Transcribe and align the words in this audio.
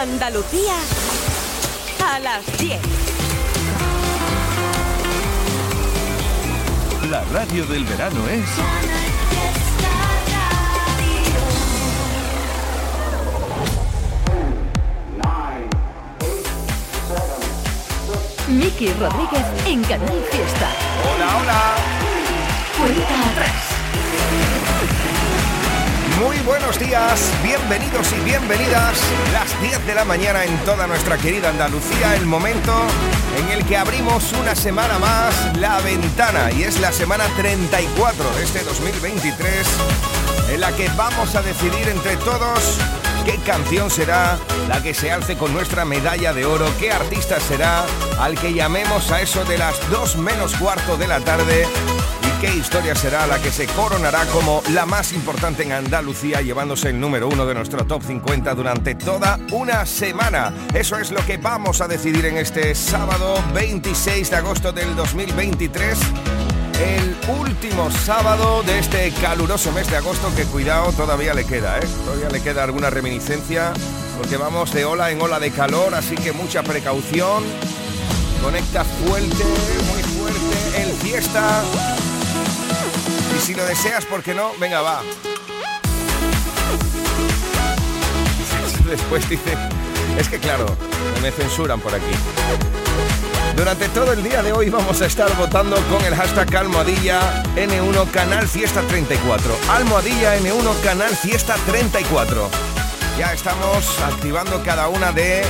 Andalucía 0.00 0.76
a 2.02 2.18
las 2.20 2.58
10. 2.58 2.80
La 7.10 7.22
radio 7.24 7.66
del 7.66 7.84
verano 7.84 8.26
es... 8.28 8.46
Miki 18.48 18.94
Rodríguez 18.94 19.44
en 19.66 19.84
Canal 19.84 20.24
Fiesta. 20.30 20.70
Hola, 21.14 21.36
hola. 21.42 21.74
Cuenta 22.78 23.30
atrás. 23.32 23.79
Muy 26.20 26.38
buenos 26.40 26.78
días, 26.78 27.32
bienvenidos 27.42 28.12
y 28.12 28.20
bienvenidas. 28.20 29.00
Las 29.32 29.58
10 29.62 29.86
de 29.86 29.94
la 29.94 30.04
mañana 30.04 30.44
en 30.44 30.54
toda 30.66 30.86
nuestra 30.86 31.16
querida 31.16 31.48
Andalucía, 31.48 32.14
el 32.14 32.26
momento 32.26 32.74
en 33.38 33.48
el 33.48 33.64
que 33.64 33.78
abrimos 33.78 34.30
una 34.34 34.54
semana 34.54 34.98
más 34.98 35.56
la 35.56 35.80
ventana 35.80 36.50
y 36.52 36.64
es 36.64 36.78
la 36.78 36.92
semana 36.92 37.24
34 37.38 38.36
de 38.36 38.42
este 38.44 38.62
2023 38.64 39.66
en 40.50 40.60
la 40.60 40.72
que 40.72 40.88
vamos 40.94 41.34
a 41.36 41.40
decidir 41.40 41.88
entre 41.88 42.18
todos 42.18 42.76
qué 43.24 43.36
canción 43.38 43.90
será 43.90 44.38
la 44.68 44.82
que 44.82 44.92
se 44.92 45.10
alce 45.10 45.38
con 45.38 45.54
nuestra 45.54 45.86
medalla 45.86 46.34
de 46.34 46.44
oro, 46.44 46.66
qué 46.78 46.92
artista 46.92 47.40
será 47.40 47.86
al 48.18 48.38
que 48.38 48.52
llamemos 48.52 49.10
a 49.10 49.22
eso 49.22 49.44
de 49.46 49.56
las 49.56 49.74
2 49.90 50.16
menos 50.16 50.54
cuarto 50.56 50.98
de 50.98 51.08
la 51.08 51.20
tarde 51.20 51.66
qué 52.40 52.56
historia 52.56 52.94
será 52.94 53.26
la 53.26 53.38
que 53.38 53.50
se 53.50 53.66
coronará 53.66 54.24
como 54.26 54.62
la 54.72 54.86
más 54.86 55.12
importante 55.12 55.62
en 55.62 55.72
Andalucía, 55.72 56.40
llevándose 56.40 56.88
el 56.88 56.98
número 56.98 57.28
uno 57.28 57.44
de 57.44 57.54
nuestro 57.54 57.84
top 57.84 58.02
50 58.02 58.54
durante 58.54 58.94
toda 58.94 59.38
una 59.52 59.84
semana. 59.84 60.52
Eso 60.72 60.98
es 60.98 61.10
lo 61.10 61.24
que 61.26 61.36
vamos 61.36 61.80
a 61.80 61.88
decidir 61.88 62.24
en 62.26 62.38
este 62.38 62.74
sábado 62.74 63.34
26 63.54 64.30
de 64.30 64.36
agosto 64.36 64.72
del 64.72 64.96
2023 64.96 65.98
el 66.80 67.14
último 67.38 67.90
sábado 67.90 68.62
de 68.62 68.78
este 68.78 69.12
caluroso 69.20 69.70
mes 69.72 69.90
de 69.90 69.98
agosto 69.98 70.34
que 70.34 70.44
cuidado 70.44 70.92
todavía 70.92 71.34
le 71.34 71.44
queda, 71.44 71.78
¿eh? 71.78 71.86
Todavía 72.06 72.30
le 72.30 72.42
queda 72.42 72.64
alguna 72.64 72.88
reminiscencia 72.88 73.74
porque 74.16 74.38
vamos 74.38 74.72
de 74.72 74.86
ola 74.86 75.10
en 75.10 75.20
ola 75.20 75.38
de 75.38 75.50
calor, 75.50 75.94
así 75.94 76.14
que 76.14 76.32
mucha 76.32 76.62
precaución. 76.62 77.44
Conecta 78.42 78.84
fuerte, 78.84 79.44
muy 79.92 80.02
fuerte, 80.02 80.82
el 80.82 80.92
fiesta. 80.92 81.62
Si 83.40 83.54
lo 83.54 83.64
deseas, 83.64 84.04
¿por 84.04 84.22
qué 84.22 84.34
no? 84.34 84.52
Venga, 84.60 84.82
va. 84.82 85.00
Después 88.88 89.28
dice, 89.28 89.56
es 90.18 90.28
que 90.28 90.38
claro, 90.38 90.66
me 91.22 91.30
censuran 91.30 91.80
por 91.80 91.94
aquí. 91.94 92.12
Durante 93.56 93.88
todo 93.88 94.12
el 94.12 94.22
día 94.22 94.42
de 94.42 94.52
hoy 94.52 94.68
vamos 94.70 95.02
a 95.02 95.06
estar 95.06 95.34
votando 95.36 95.76
con 95.88 96.04
el 96.04 96.14
hashtag 96.14 96.54
almohadilla 96.56 97.42
N1 97.56 98.10
Canal 98.10 98.46
Fiesta 98.46 98.82
34. 98.82 99.56
Almohadilla 99.70 100.38
N1 100.38 100.80
Canal 100.82 101.16
Fiesta 101.16 101.56
34. 101.66 102.48
Ya 103.18 103.32
estamos 103.32 103.98
activando 104.00 104.62
cada 104.64 104.88
una 104.88 105.12
de 105.12 105.44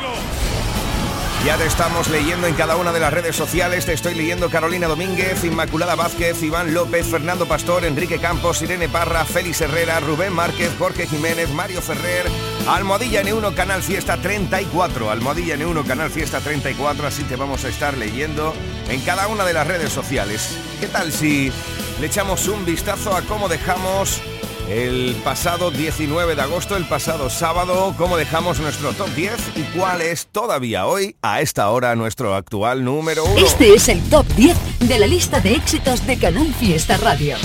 Ya 1.44 1.58
te 1.58 1.66
estamos 1.66 2.08
leyendo 2.08 2.46
en 2.46 2.54
cada 2.54 2.76
una 2.76 2.90
de 2.90 3.00
las 3.00 3.12
redes 3.12 3.36
sociales. 3.36 3.84
Te 3.84 3.92
estoy 3.92 4.14
leyendo 4.14 4.48
Carolina 4.48 4.86
Domínguez, 4.86 5.44
Inmaculada 5.44 5.94
Vázquez, 5.94 6.42
Iván 6.42 6.72
López, 6.72 7.06
Fernando 7.06 7.44
Pastor, 7.44 7.84
Enrique 7.84 8.18
Campos, 8.18 8.62
Irene 8.62 8.88
Parra, 8.88 9.26
Félix 9.26 9.60
Herrera, 9.60 10.00
Rubén 10.00 10.32
Márquez, 10.32 10.72
Jorge 10.78 11.06
Jiménez, 11.06 11.50
Mario 11.50 11.82
Ferrer, 11.82 12.30
Almohadilla 12.66 13.22
N1 13.22 13.54
Canal 13.54 13.82
Fiesta 13.82 14.16
34. 14.16 15.10
Almohadilla 15.10 15.56
N1 15.56 15.86
Canal 15.86 16.10
Fiesta 16.10 16.40
34. 16.40 17.06
Así 17.06 17.24
te 17.24 17.36
vamos 17.36 17.62
a 17.66 17.68
estar 17.68 17.94
leyendo 17.98 18.54
en 18.88 19.02
cada 19.02 19.28
una 19.28 19.44
de 19.44 19.52
las 19.52 19.66
redes 19.66 19.92
sociales. 19.92 20.56
¿Qué 20.80 20.86
tal 20.86 21.12
si 21.12 21.52
le 22.00 22.06
echamos 22.06 22.48
un 22.48 22.64
vistazo 22.64 23.14
a 23.14 23.20
cómo 23.20 23.50
dejamos 23.50 24.22
el 24.68 25.14
pasado 25.24 25.70
19 25.70 26.34
de 26.34 26.42
agosto, 26.42 26.76
el 26.76 26.86
pasado 26.86 27.28
sábado, 27.30 27.94
cómo 27.98 28.16
dejamos 28.16 28.60
nuestro 28.60 28.92
top 28.92 29.08
10 29.14 29.32
y 29.56 29.62
cuál 29.76 30.00
es 30.00 30.26
todavía 30.26 30.86
hoy, 30.86 31.16
a 31.22 31.40
esta 31.40 31.68
hora, 31.70 31.94
nuestro 31.96 32.34
actual 32.34 32.84
número 32.84 33.24
1. 33.24 33.46
Este 33.46 33.74
es 33.74 33.88
el 33.88 34.02
top 34.08 34.26
10 34.36 34.56
de 34.80 34.98
la 34.98 35.06
lista 35.06 35.40
de 35.40 35.54
éxitos 35.54 36.06
de 36.06 36.18
Canal 36.18 36.52
Fiesta 36.54 36.96
Radio. 36.96 37.36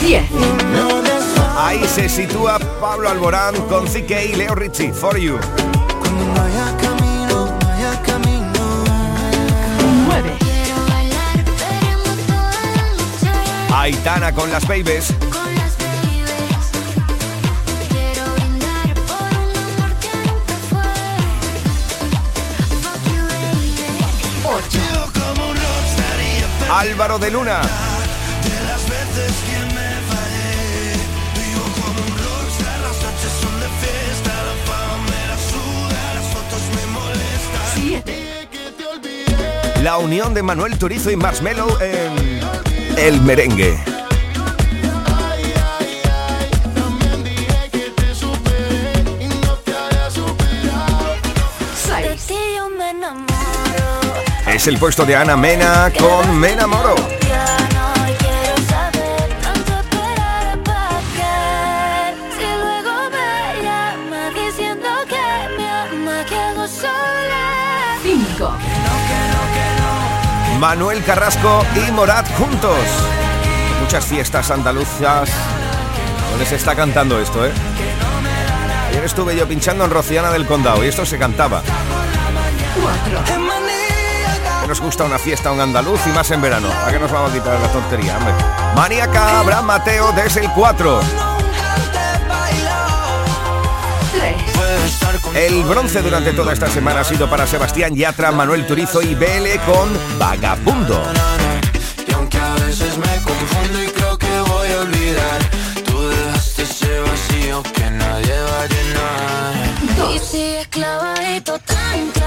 10. 0.00 0.24
Ahí 1.56 1.80
se 1.86 2.08
sitúa 2.08 2.58
Pablo 2.80 3.08
Alborán 3.08 3.54
con 3.68 3.86
CK 3.86 4.10
y 4.32 4.36
Leo 4.36 4.54
Richie, 4.54 4.92
For 4.92 5.18
You. 5.18 5.38
9. 10.06 10.32
Aitana 13.74 14.32
con 14.32 14.50
las 14.50 14.66
Babies. 14.66 15.14
Álvaro 26.70 27.18
de 27.18 27.30
Luna. 27.30 27.62
La 39.82 39.96
unión 39.96 40.34
de 40.34 40.42
Manuel 40.42 40.78
Turizo 40.78 41.10
y 41.10 41.16
Marshmello 41.16 41.80
en 41.80 42.40
El 42.98 43.22
Merengue. 43.22 43.97
El 54.68 54.78
puesto 54.78 55.06
de 55.06 55.16
Ana 55.16 55.34
Mena 55.34 55.90
con 55.98 56.38
Me 56.38 56.52
Enamoro. 56.52 56.94
Cinco. 68.02 68.52
Manuel 70.58 71.02
Carrasco 71.02 71.64
y 71.74 71.90
Morat 71.92 72.26
juntos. 72.36 72.74
Muchas 73.80 74.04
fiestas 74.04 74.50
andaluzas 74.50 75.30
donde 76.30 76.44
se 76.44 76.56
está 76.56 76.74
cantando 76.74 77.18
esto, 77.18 77.46
¿eh? 77.46 77.52
Ayer 78.90 79.04
estuve 79.04 79.34
yo 79.34 79.48
pinchando 79.48 79.86
en 79.86 79.90
Rociana 79.90 80.30
del 80.30 80.46
Condado 80.46 80.84
y 80.84 80.88
esto 80.88 81.06
se 81.06 81.18
cantaba. 81.18 81.62
Cuatro. 82.82 83.67
Nos 84.68 84.82
gusta 84.82 85.04
una 85.04 85.18
fiesta, 85.18 85.50
un 85.50 85.58
andaluz 85.62 85.98
y 86.06 86.10
más 86.10 86.30
en 86.30 86.42
verano. 86.42 86.68
¿A 86.84 86.92
qué 86.92 86.98
nos 86.98 87.10
vamos 87.10 87.30
a 87.30 87.34
quitar 87.34 87.58
la 87.58 87.68
tontería, 87.68 88.18
hombre? 88.18 88.34
Maníaca, 88.76 89.40
Abraham 89.40 89.64
Mateo 89.64 90.12
desde 90.12 90.40
el 90.40 90.50
4. 90.50 91.00
Tres. 94.12 94.36
El 95.34 95.64
bronce 95.64 96.02
durante 96.02 96.34
toda 96.34 96.52
esta 96.52 96.68
semana 96.68 97.00
ha 97.00 97.04
sido 97.04 97.30
para 97.30 97.46
Sebastián 97.46 97.94
Yatra, 97.94 98.30
Manuel 98.30 98.66
Turizo 98.66 99.00
y 99.00 99.14
BL 99.14 99.58
con 99.64 99.88
Vagabundo. 100.18 101.02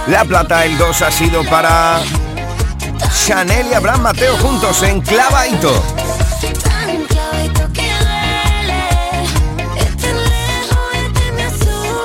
La 0.08 0.26
plata, 0.26 0.66
el 0.66 0.78
2 0.78 1.02
ha 1.04 1.12
sido 1.12 1.44
para 1.46 2.02
Chanel 3.14 3.68
y 3.68 3.74
Abraham 3.74 4.02
Mateo 4.02 4.36
juntos 4.38 4.84
en 4.84 5.02
Clavaito. 5.02 5.84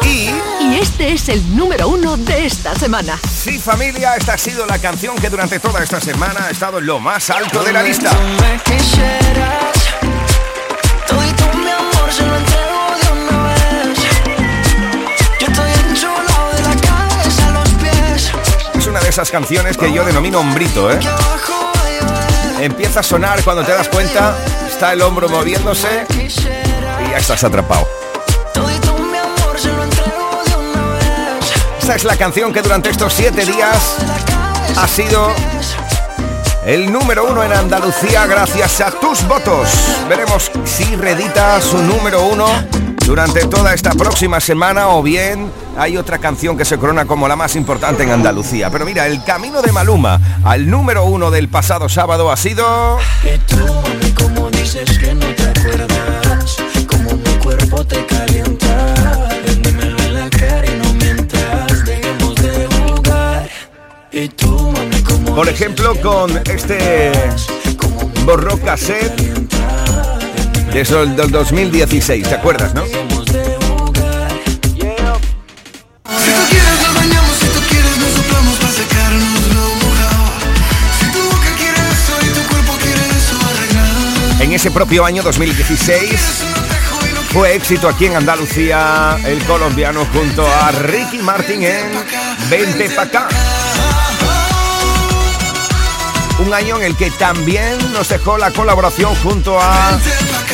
Y 0.03 0.31
Y 0.61 0.79
este 0.81 0.97
este 1.07 1.13
es 1.13 1.29
el 1.29 1.57
número 1.57 1.89
uno 1.89 2.17
de 2.17 2.47
esta 2.47 2.75
semana. 2.75 3.19
Sí, 3.31 3.59
familia, 3.59 4.17
esta 4.17 4.33
ha 4.33 4.39
sido 4.39 4.67
la 4.67 4.79
canción 4.79 5.15
que 5.17 5.29
durante 5.29 5.61
toda 5.61 5.83
esta 5.83 6.01
semana 6.01 6.47
ha 6.47 6.51
estado 6.51 6.79
en 6.79 6.87
lo 6.87 6.99
más 6.99 7.29
alto 7.29 7.63
de 7.63 7.73
la 7.73 7.83
lista. 7.83 8.11
Esas 19.17 19.31
canciones 19.31 19.79
que 19.79 19.91
yo 19.91 20.05
denomino 20.05 20.41
hombrito, 20.41 20.93
¿eh? 20.93 21.01
Empieza 22.61 23.01
a 23.01 23.03
sonar 23.03 23.43
cuando 23.43 23.65
te 23.65 23.73
das 23.73 23.89
cuenta, 23.89 24.37
está 24.69 24.93
el 24.93 25.01
hombro 25.01 25.27
moviéndose 25.31 26.07
y 26.11 27.11
ya 27.11 27.17
estás 27.17 27.43
atrapado. 27.43 27.89
Esta 31.81 31.95
es 31.95 32.05
la 32.05 32.19
canción 32.19 32.53
que 32.53 32.61
durante 32.61 32.91
estos 32.91 33.15
siete 33.15 33.47
días 33.47 33.97
ha 34.77 34.87
sido 34.87 35.33
el 36.67 36.93
número 36.93 37.25
uno 37.25 37.43
en 37.43 37.55
Andalucía 37.55 38.27
gracias 38.27 38.83
a 38.83 38.91
tus 38.91 39.27
votos. 39.27 39.71
Veremos 40.11 40.51
si 40.67 40.95
redita 40.95 41.59
su 41.63 41.79
número 41.79 42.23
uno 42.27 42.49
durante 43.07 43.47
toda 43.47 43.73
esta 43.73 43.93
próxima 43.93 44.41
semana 44.41 44.89
o 44.89 45.03
bien 45.03 45.51
hay 45.79 45.97
otra 45.97 46.19
canción 46.19 46.59
que 46.59 46.65
se 46.65 46.77
corona 46.77 47.05
como 47.05 47.29
la 47.29 47.37
más 47.37 47.55
importante 47.55 48.03
en 48.03 48.11
Andalucía. 48.11 48.69
Pero 48.71 48.85
mira, 48.85 49.07
el 49.07 49.23
camino 49.23 49.63
de 49.63 49.71
Maluma 49.71 50.21
al 50.45 50.69
número 50.69 51.05
uno 51.05 51.31
del 51.31 51.49
pasado 51.49 51.89
sábado 51.89 52.33
ha 52.33 52.37
sido... 52.37 52.99
como 54.21 54.51
dices 54.51 54.99
que 54.99 55.15
no 55.15 55.27
te 55.35 55.43
acuerdas, 55.45 56.57
como 56.89 57.13
mi 57.13 57.33
cuerpo 57.43 57.87
te 57.87 58.05
calienta, 58.07 59.29
en 59.47 60.15
la 60.15 60.29
cara 60.29 60.67
y 60.67 60.77
no 60.77 60.93
mientas, 60.95 61.85
dejemos 61.85 62.35
de 62.35 62.67
jugar. 62.67 63.49
Y 64.11 64.29
tú, 64.31 64.73
mami, 64.73 65.01
como 65.03 65.37
Por 65.37 65.49
ejemplo, 65.49 65.95
con 66.01 66.37
este 66.49 67.13
borró 68.27 68.59
cassette 70.77 70.87
desde 70.87 71.03
el 71.03 71.17
del 71.17 71.31
2016, 71.31 72.29
¿te 72.29 72.35
acuerdas, 72.35 72.75
no? 72.75 72.85
En 84.39 84.53
ese 84.53 84.71
propio 84.71 85.07
año 85.07 85.23
2016 85.23 86.45
fue 87.33 87.55
éxito 87.55 87.89
aquí 87.89 88.07
en 88.07 88.17
Andalucía 88.17 89.19
el 89.25 89.43
colombiano 89.45 90.07
junto 90.13 90.47
a 90.47 90.73
Ricky 90.73 91.19
Martin 91.19 91.63
en 91.63 91.87
Vente 92.51 92.91
pa' 92.91 93.03
acá. 93.03 93.29
Un 96.39 96.53
año 96.53 96.77
en 96.77 96.83
el 96.83 96.97
que 96.97 97.11
también 97.13 97.79
nos 97.95 98.11
dejó 98.11 98.37
la 98.37 98.51
colaboración 98.51 99.15
junto 99.17 99.59
a 99.59 99.99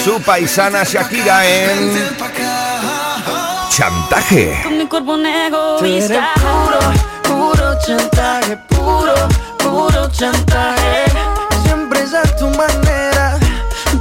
su 0.05 0.21
paisana 0.23 0.83
Shakira 0.85 1.47
en 1.47 2.17
Chantaje. 3.69 4.61
Con 4.63 4.79
mi 4.79 4.87
cuerpo 4.87 5.13
un 5.15 5.27
egoísta. 5.27 6.31
puro, 6.35 6.81
puro 7.23 7.79
chantaje, 7.87 8.57
puro, 8.69 9.15
puro 9.59 10.11
chantaje. 10.11 11.05
Siempre 11.65 12.03
es 12.03 12.15
a 12.15 12.23
tu 12.37 12.49
manera. 12.49 13.39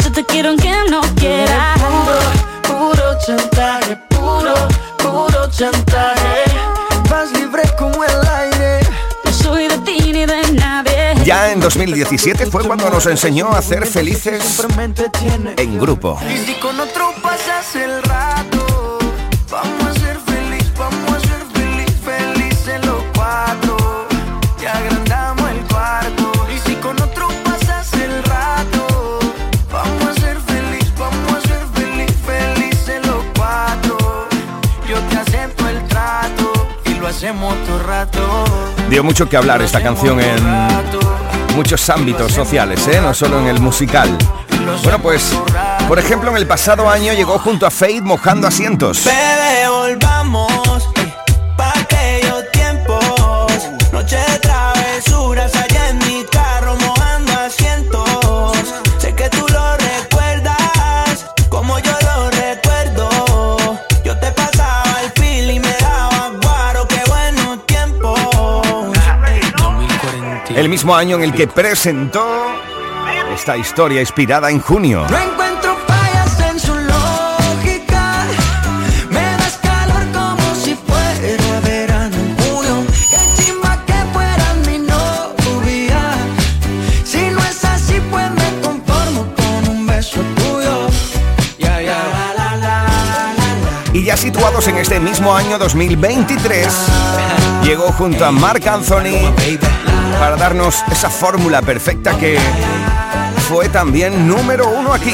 Yo 0.04 0.12
te 0.12 0.26
quiero 0.26 0.50
aunque 0.50 0.74
no 0.90 1.02
quieras. 1.16 1.80
Puro, 1.80 2.20
puro 2.68 3.18
chantaje, 3.26 3.96
puro, 4.10 4.54
puro 4.98 5.50
chantaje. 5.52 6.21
Ya 11.24 11.52
en 11.52 11.60
2017 11.60 12.48
fue 12.48 12.64
cuando 12.66 12.90
nos 12.90 13.06
enseñó 13.06 13.52
a 13.52 13.62
ser 13.62 13.86
felices 13.86 14.66
en 15.58 15.80
grupo. 15.80 16.20
Dio 38.90 39.04
mucho 39.04 39.30
que 39.30 39.38
hablar 39.38 39.62
esta 39.62 39.82
canción 39.82 40.20
en 40.20 41.11
muchos 41.56 41.90
ámbitos 41.90 42.32
sociales, 42.32 42.88
¿eh? 42.88 43.00
no 43.02 43.14
solo 43.14 43.40
en 43.40 43.48
el 43.48 43.60
musical. 43.60 44.10
Bueno, 44.84 45.00
pues, 45.00 45.34
por 45.88 46.00
ejemplo, 46.00 46.30
en 46.32 46.38
el 46.38 46.48
pasado 46.48 46.90
año 46.90 47.14
llegó 47.14 47.40
junto 47.40 47.66
a 47.66 47.72
Fade 47.72 48.02
mojando 48.02 48.48
asientos. 48.48 49.04
El 70.62 70.70
mismo 70.70 70.96
año 70.96 71.16
en 71.16 71.24
el 71.24 71.34
que 71.34 71.48
presentó 71.48 72.24
esta 73.34 73.58
historia 73.58 74.00
inspirada 74.00 74.52
en 74.52 74.60
junio. 74.60 75.08
Situados 94.32 94.66
en 94.70 94.78
este 94.78 94.98
mismo 94.98 95.36
año 95.36 95.58
2023, 95.60 96.66
llegó 97.66 97.92
junto 97.92 98.24
a 98.24 98.32
Marc 98.32 98.66
Anthony 98.66 99.30
para 100.22 100.38
darnos 100.38 100.86
esa 100.90 101.10
fórmula 101.10 101.62
perfecta 101.62 102.18
que 102.18 102.40
fue 103.50 103.68
también 103.68 104.30
número 104.30 104.70
uno 104.70 104.94
aquí. 104.94 105.14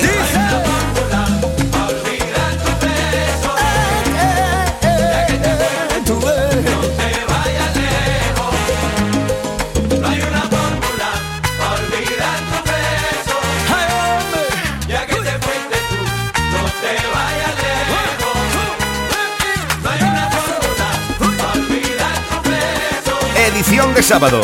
Sábado. 24.07 24.39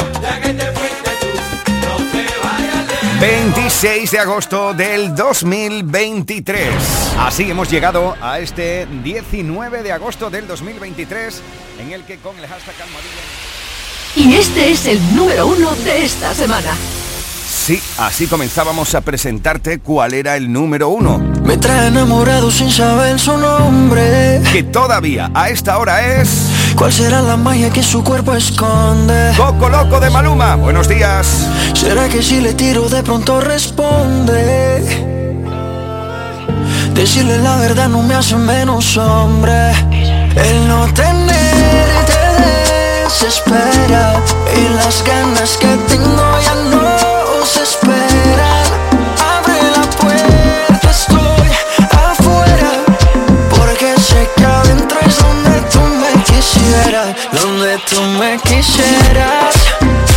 26 3.22 4.12
de 4.12 4.20
agosto 4.20 4.74
del 4.74 5.16
2023. 5.16 6.68
Así 7.18 7.50
hemos 7.50 7.70
llegado 7.72 8.14
a 8.22 8.40
este 8.40 8.86
19 9.04 9.82
de 9.84 9.94
agosto 9.94 10.30
del 10.30 10.48
2023 10.48 11.42
en 11.80 11.94
el 11.94 12.04
que 12.04 12.18
con 12.18 12.38
el 12.38 12.46
hashtag 12.46 12.76
Almohadilla- 12.76 14.18
Y 14.18 14.36
este 14.36 14.72
es 14.72 14.86
el 14.86 15.16
número 15.16 15.48
uno 15.48 15.72
de 15.86 16.04
esta 16.04 16.34
semana. 16.34 16.72
Sí, 17.48 17.82
así 17.98 18.28
comenzábamos 18.28 18.94
a 18.96 19.00
presentarte 19.00 19.80
cuál 19.80 20.14
era 20.14 20.36
el 20.36 20.52
número 20.52 20.90
uno. 20.90 21.20
Me 21.46 21.56
trae 21.56 21.88
enamorado 21.88 22.52
sin 22.52 22.70
saber 22.70 23.18
su 23.18 23.38
nombre. 23.38 24.42
Que 24.52 24.64
todavía 24.64 25.32
a 25.34 25.48
esta 25.50 25.78
hora 25.78 26.18
es 26.22 26.50
¿Cuál 26.76 26.92
será 26.92 27.22
la 27.22 27.38
magia 27.38 27.70
que 27.70 27.84
su 27.84 28.04
cuerpo 28.04 28.34
esconde? 28.34 29.32
Coco 29.38 29.70
Loco 29.70 30.00
de 30.00 30.10
Maluma. 30.10 30.56
Buenos 30.56 30.88
días. 30.88 31.48
¿Será 31.74 32.10
que 32.10 32.22
si 32.24 32.42
le 32.42 32.54
tiro 32.54 32.90
de 32.90 33.04
pronto 33.04 33.40
responde? 33.40 34.84
Decirle 36.94 37.38
la 37.40 37.58
verdad 37.58 37.90
no 37.90 38.02
me 38.02 38.16
hace 38.16 38.36
menos 38.36 38.98
hombre. 38.98 39.72
El 40.36 40.68
no 40.68 40.92
tener 40.94 42.06
te 42.06 43.04
desespera 43.04 44.16
y 44.56 44.74
las 44.76 45.04
ganas 45.04 45.58
que 45.58 45.78
tengo 45.88 46.33
donde 57.32 57.78
tú 57.90 58.02
me 58.20 58.38
quisieras. 58.40 60.13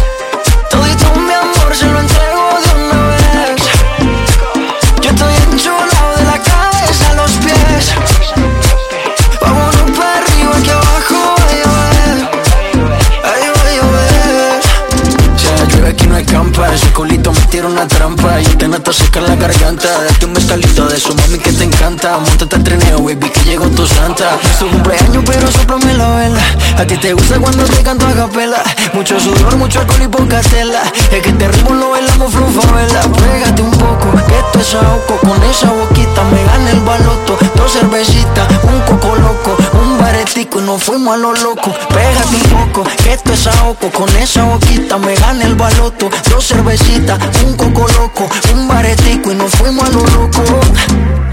Trampa 17.87 18.41
Y 18.41 18.45
te 18.45 18.69
noto 18.69 18.93
seca 18.93 19.21
la 19.21 19.35
garganta. 19.37 19.89
Date 20.05 20.27
un 20.27 20.33
mezcalito 20.33 20.87
de 20.87 20.97
eso, 20.97 21.15
mami, 21.15 21.39
que 21.39 21.53
te 21.53 21.65
encanta. 21.65 22.19
Montate 22.19 22.57
al 22.57 22.65
trineo, 22.65 23.03
baby, 23.03 23.31
que 23.31 23.41
llegó 23.45 23.67
tu 23.69 23.87
santa. 23.87 24.39
Es 24.43 24.59
tu 24.59 24.69
cumpleaños, 24.69 25.25
pero 25.27 25.51
soplame 25.51 25.95
la 25.95 26.09
vela. 26.11 26.41
A 26.79 26.85
ti 26.85 26.97
te 26.97 27.13
gusta 27.13 27.39
cuando 27.39 27.65
te 27.65 27.83
canto 27.83 28.07
a 28.07 28.13
capela. 28.13 28.63
Mucho 28.93 29.19
sudor, 29.21 29.57
mucho 29.57 29.81
alcohol 29.81 30.03
y 30.03 30.09
poca 30.09 30.41
tela. 30.41 30.83
Es 31.11 31.23
que 31.23 31.33
te 31.33 31.49
ritmo 31.49 31.75
lo 31.75 31.91
bailamos 31.91 32.33
vela 32.33 33.01
Pégate 33.03 33.63
un 33.63 33.71
poco, 33.71 34.13
que 34.27 34.39
esto 34.39 34.61
es 34.61 34.75
ahogo 34.75 35.19
Con 35.21 35.43
esa 35.45 35.71
boquita 35.71 36.23
me 36.25 36.45
gana 36.45 36.71
el 36.71 36.81
baloto. 36.81 37.39
Dos 37.57 37.73
cervecitas, 37.73 38.49
un 38.63 38.81
coco 38.83 39.17
loco 39.17 39.57
Un 39.73 39.96
baretico 40.17 40.61
y 40.61 40.63
nos 40.63 40.83
fuimos 40.83 41.15
a 41.15 41.19
lo 41.19 41.35
loco. 41.35 41.73
Pégate 41.89 42.37
un 42.37 42.67
poco, 42.67 42.85
que 43.03 43.13
esto 43.13 43.33
es 43.33 43.47
ahogo 43.47 43.91
Con 43.91 44.09
esa 44.17 44.45
boquita 44.45 44.97
me 44.99 45.15
gana 45.15 45.45
el 45.45 45.55
baloto. 45.55 46.09
Dos 46.31 46.47
cervecitas, 46.47 47.19
un 47.45 47.55
coco 47.57 47.87
loco. 47.99 48.29
Un 48.55 48.67
baretico 48.67 49.33
y 49.33 49.35
nos 49.35 49.51
fuimos 49.53 49.87
a 49.87 49.93
lo 49.93 50.01
loco. 50.01 50.43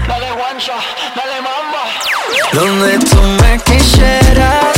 Dale 0.06 0.32
guancha, 0.32 0.74
dale 1.16 1.40
mamba. 1.40 1.82
Donde 2.52 2.98
tú 2.98 3.20
me 3.42 3.58
quisieras. 3.60 4.76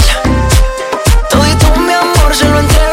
Todito 1.29 1.81
mi 1.81 1.93
amor 1.93 2.35
se 2.35 2.49
lo 2.49 2.61
entrego 2.61 2.86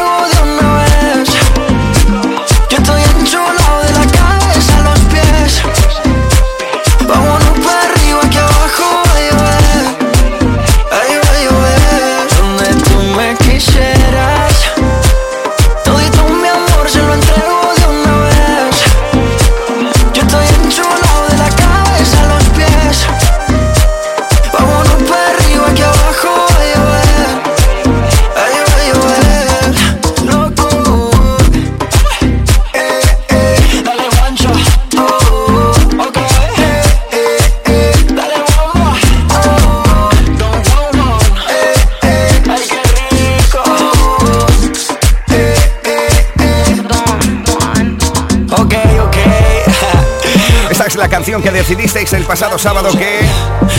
que 51.42 51.50
decidisteis 51.50 52.12
el 52.12 52.24
pasado 52.24 52.58
sábado 52.58 52.90
que 52.96 53.20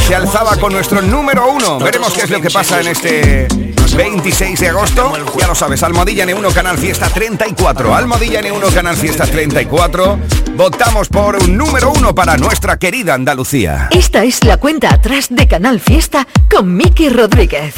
se 0.07 0.15
alzaba 0.15 0.57
con 0.57 0.74
nuestro 0.74 1.01
número 1.01 1.47
uno. 1.50 1.79
Veremos 1.79 2.13
qué 2.13 2.21
es 2.24 2.29
lo 2.29 2.41
que 2.41 2.50
pasa 2.50 2.81
en 2.81 2.88
este 2.88 3.47
26 3.95 4.59
de 4.59 4.69
agosto. 4.69 5.13
Ya 5.39 5.47
lo 5.47 5.55
sabes, 5.55 5.81
Almohadilla 5.83 6.25
N1 6.25 6.53
Canal 6.53 6.77
Fiesta 6.77 7.07
34. 7.09 7.95
Almohadilla 7.95 8.41
N1 8.41 8.74
Canal 8.74 8.97
Fiesta 8.97 9.25
34. 9.25 10.19
Votamos 10.55 11.07
por 11.07 11.38
un 11.38 11.55
número 11.57 11.91
uno 11.91 12.13
para 12.13 12.38
nuestra 12.38 12.77
querida 12.77 13.13
Andalucía. 13.13 13.88
Esta 13.91 14.24
es 14.24 14.43
la 14.43 14.57
cuenta 14.57 14.93
atrás 14.93 15.27
de 15.29 15.47
Canal 15.47 15.79
Fiesta 15.79 16.27
con 16.50 16.75
Miki 16.75 17.09
Rodríguez. 17.09 17.74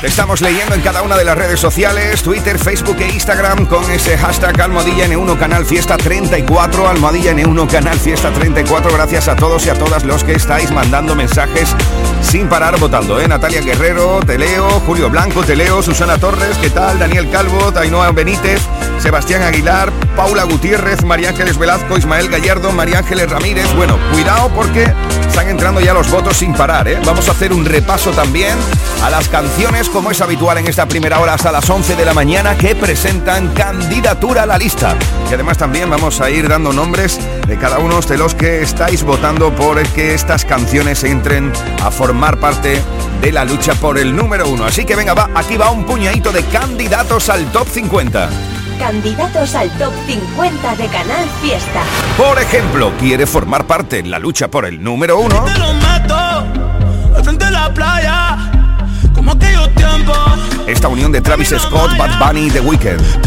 Te 0.00 0.08
estamos 0.08 0.42
leyendo 0.42 0.74
en 0.74 0.82
cada 0.82 1.00
una 1.00 1.16
de 1.16 1.24
las 1.24 1.38
redes 1.38 1.58
sociales, 1.58 2.22
Twitter, 2.22 2.58
Facebook 2.58 2.98
e 3.00 3.08
Instagram 3.08 3.64
con 3.64 3.90
ese 3.90 4.18
hashtag 4.18 4.60
Almohadilla 4.60 5.06
N1 5.06 5.38
Canal 5.38 5.64
Fiesta 5.64 5.96
34, 5.96 6.88
Almohadilla 6.88 7.32
N1 7.32 7.70
Canal 7.70 7.98
Fiesta 7.98 8.30
34. 8.30 8.92
Gracias 8.92 9.28
a 9.28 9.36
todos 9.36 9.64
y 9.64 9.70
a 9.70 9.74
todas 9.74 10.04
los 10.04 10.22
que 10.22 10.34
estáis 10.34 10.70
mandando 10.70 11.14
mensajes 11.14 11.74
sin 12.20 12.46
parar 12.46 12.78
votando, 12.78 13.18
¿eh? 13.20 13.26
Natalia 13.26 13.62
Guerrero, 13.62 14.20
te 14.20 14.36
leo, 14.38 14.68
Julio 14.80 15.08
Blanco, 15.08 15.42
te 15.42 15.56
leo, 15.56 15.82
Susana 15.82 16.18
Torres, 16.18 16.58
¿qué 16.60 16.68
tal? 16.68 16.98
Daniel 16.98 17.30
Calvo, 17.30 17.72
Ainhoa 17.74 18.12
Benítez, 18.12 18.60
Sebastián 18.98 19.42
Aguilar, 19.42 19.92
Paula 20.16 20.44
Gutiérrez, 20.44 21.04
María 21.04 21.30
Ángeles 21.30 21.58
Velazco, 21.58 21.96
Ismael 21.96 22.28
Gallardo, 22.28 22.72
María 22.72 22.98
Ángeles 22.98 23.30
Ramírez. 23.30 23.72
Bueno, 23.74 23.98
cuidado 24.12 24.48
porque 24.54 24.92
están 25.28 25.48
entrando 25.48 25.80
ya 25.80 25.92
los 25.92 26.10
votos 26.10 26.36
sin 26.38 26.54
parar, 26.54 26.88
¿eh? 26.88 26.98
Vamos 27.04 27.28
a 27.28 27.32
hacer 27.32 27.52
un 27.52 27.64
repaso 27.64 28.10
también 28.10 28.56
a 29.02 29.10
las 29.10 29.28
canciones 29.28 29.88
como 29.88 30.10
es 30.10 30.20
habitual 30.20 30.58
en 30.58 30.66
esta 30.66 30.86
primera 30.86 31.20
hora 31.20 31.34
hasta 31.34 31.52
las 31.52 31.68
11 31.68 31.94
de 31.94 32.04
la 32.04 32.14
mañana 32.14 32.56
que 32.56 32.74
presentan 32.74 33.48
candidatura 33.48 34.42
a 34.42 34.46
la 34.46 34.58
lista. 34.58 34.96
Y 35.30 35.34
además 35.34 35.58
también 35.58 35.90
vamos 35.90 36.20
a 36.20 36.30
ir 36.30 36.48
dando 36.48 36.72
nombres 36.72 37.18
de 37.46 37.58
cada 37.58 37.78
uno 37.78 38.00
de 38.00 38.16
los 38.16 38.34
que 38.34 38.62
estáis 38.62 39.02
votando 39.02 39.54
por 39.54 39.76
que 39.88 40.14
estas 40.14 40.44
canciones 40.44 41.04
entren 41.04 41.52
a 41.82 41.90
formar 41.90 42.38
parte 42.38 42.80
de 43.20 43.32
la 43.32 43.44
lucha 43.44 43.74
por 43.74 43.98
el 43.98 44.14
número 44.16 44.48
uno. 44.48 44.64
Así 44.64 44.84
que 44.84 44.96
venga, 44.96 45.14
va, 45.14 45.30
aquí 45.34 45.56
va 45.56 45.70
un 45.70 45.84
puñadito 45.84 46.32
de 46.32 46.42
candidatos 46.44 47.28
al 47.28 47.50
top 47.52 47.68
50. 47.68 48.30
Candidatos 48.78 49.54
al 49.54 49.70
top 49.78 49.92
50 50.06 50.76
de 50.76 50.86
Canal 50.88 51.28
Fiesta. 51.40 51.82
Por 52.16 52.38
ejemplo, 52.38 52.92
quiere 52.98 53.26
formar 53.26 53.66
parte 53.66 53.98
en 53.98 54.10
la 54.10 54.18
lucha 54.18 54.48
por 54.48 54.64
el 54.64 54.82
número 54.82 55.18
uno. 55.18 55.44
Te 55.44 55.58
lo 55.58 55.72
meto 55.74 56.14
al 57.16 57.24
frente 57.24 57.44
de 57.46 57.50
la 57.50 57.72
playa, 57.72 58.36
como 59.14 59.32
aquellos 59.32 59.74
tiempos. 59.74 60.18
Esta 60.66 60.88
unión 60.88 61.10
de 61.12 61.20
Travis 61.20 61.48
Scott, 61.48 61.96
Bad 61.96 62.18
Bunny 62.18 62.46
y 62.46 62.50
The 62.50 62.60
Weeknd. 62.60 63.26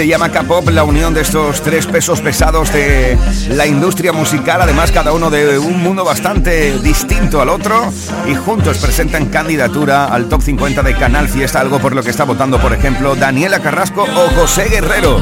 Se 0.00 0.06
llama 0.06 0.32
K-Pop, 0.32 0.66
la 0.70 0.82
unión 0.82 1.12
de 1.12 1.20
estos 1.20 1.60
tres 1.60 1.84
pesos 1.84 2.22
pesados 2.22 2.72
de 2.72 3.18
la 3.50 3.66
industria 3.66 4.14
musical, 4.14 4.62
además 4.62 4.90
cada 4.92 5.12
uno 5.12 5.28
de 5.28 5.58
un 5.58 5.82
mundo 5.82 6.06
bastante 6.06 6.78
distinto 6.78 7.42
al 7.42 7.50
otro, 7.50 7.92
y 8.26 8.34
juntos 8.34 8.78
presentan 8.78 9.26
candidatura 9.26 10.06
al 10.06 10.26
top 10.30 10.40
50 10.40 10.82
de 10.82 10.96
Canal 10.96 11.28
Fiesta, 11.28 11.60
algo 11.60 11.80
por 11.80 11.94
lo 11.94 12.02
que 12.02 12.08
está 12.08 12.24
votando, 12.24 12.58
por 12.58 12.72
ejemplo, 12.72 13.14
Daniela 13.14 13.60
Carrasco 13.60 14.04
o 14.04 14.40
José 14.40 14.70
Guerrero. 14.70 15.20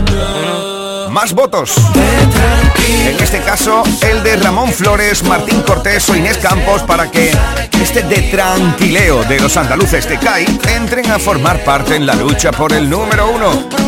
Más 1.10 1.32
votos. 1.32 1.74
En 2.86 3.20
este 3.20 3.40
caso, 3.40 3.82
el 4.02 4.22
de 4.22 4.36
Ramón 4.36 4.70
Flores, 4.70 5.24
Martín 5.24 5.60
Cortés 5.62 6.08
o 6.08 6.14
Inés 6.14 6.38
Campos 6.38 6.84
para 6.84 7.10
que 7.10 7.32
este 7.82 8.02
de 8.02 8.22
tranquileo 8.30 9.24
de 9.24 9.40
los 9.40 9.56
andaluces 9.56 10.08
de 10.08 10.18
CAI 10.18 10.46
entren 10.76 11.10
a 11.10 11.18
formar 11.18 11.64
parte 11.64 11.96
en 11.96 12.06
la 12.06 12.14
lucha 12.14 12.52
por 12.52 12.72
el 12.72 12.88
número 12.88 13.28
uno. 13.28 13.87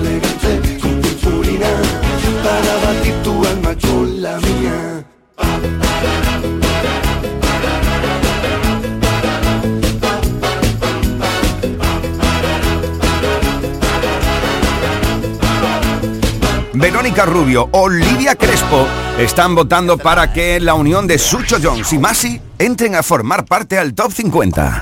Verónica 16.81 17.25
Rubio, 17.27 17.69
Olivia 17.73 18.33
Crespo 18.33 18.87
están 19.19 19.53
votando 19.53 19.99
para 19.99 20.33
que 20.33 20.59
la 20.59 20.73
unión 20.73 21.05
de 21.05 21.19
Sucho 21.19 21.57
Jones 21.61 21.93
y 21.93 21.99
Masi 21.99 22.41
entren 22.57 22.95
a 22.95 23.03
formar 23.03 23.45
parte 23.45 23.77
al 23.77 23.93
Top 23.93 24.11
50. 24.11 24.81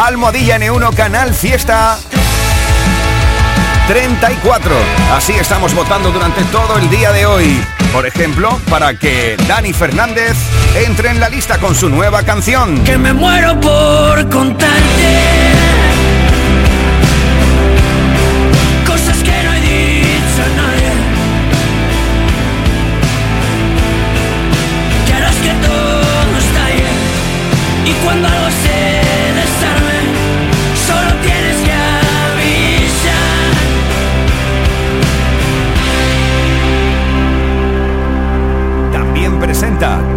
Almohadilla 0.00 0.58
N1 0.58 0.94
Canal 0.94 1.34
Fiesta 1.34 1.98
34. 3.86 4.74
Así 5.14 5.34
estamos 5.34 5.74
votando 5.74 6.10
durante 6.10 6.42
todo 6.44 6.78
el 6.78 6.88
día 6.88 7.12
de 7.12 7.26
hoy. 7.26 7.62
Por 7.92 8.06
ejemplo, 8.06 8.58
para 8.70 8.94
que 8.94 9.36
Dani 9.46 9.74
Fernández 9.74 10.36
entre 10.74 11.10
en 11.10 11.20
la 11.20 11.28
lista 11.28 11.58
con 11.58 11.74
su 11.74 11.90
nueva 11.90 12.22
canción. 12.22 12.82
Que 12.82 12.96
me 12.96 13.12
muero 13.12 13.60
por 13.60 14.26
contarte. 14.30 14.72
Cosas 18.86 19.18
que 19.22 19.42
no 19.42 19.50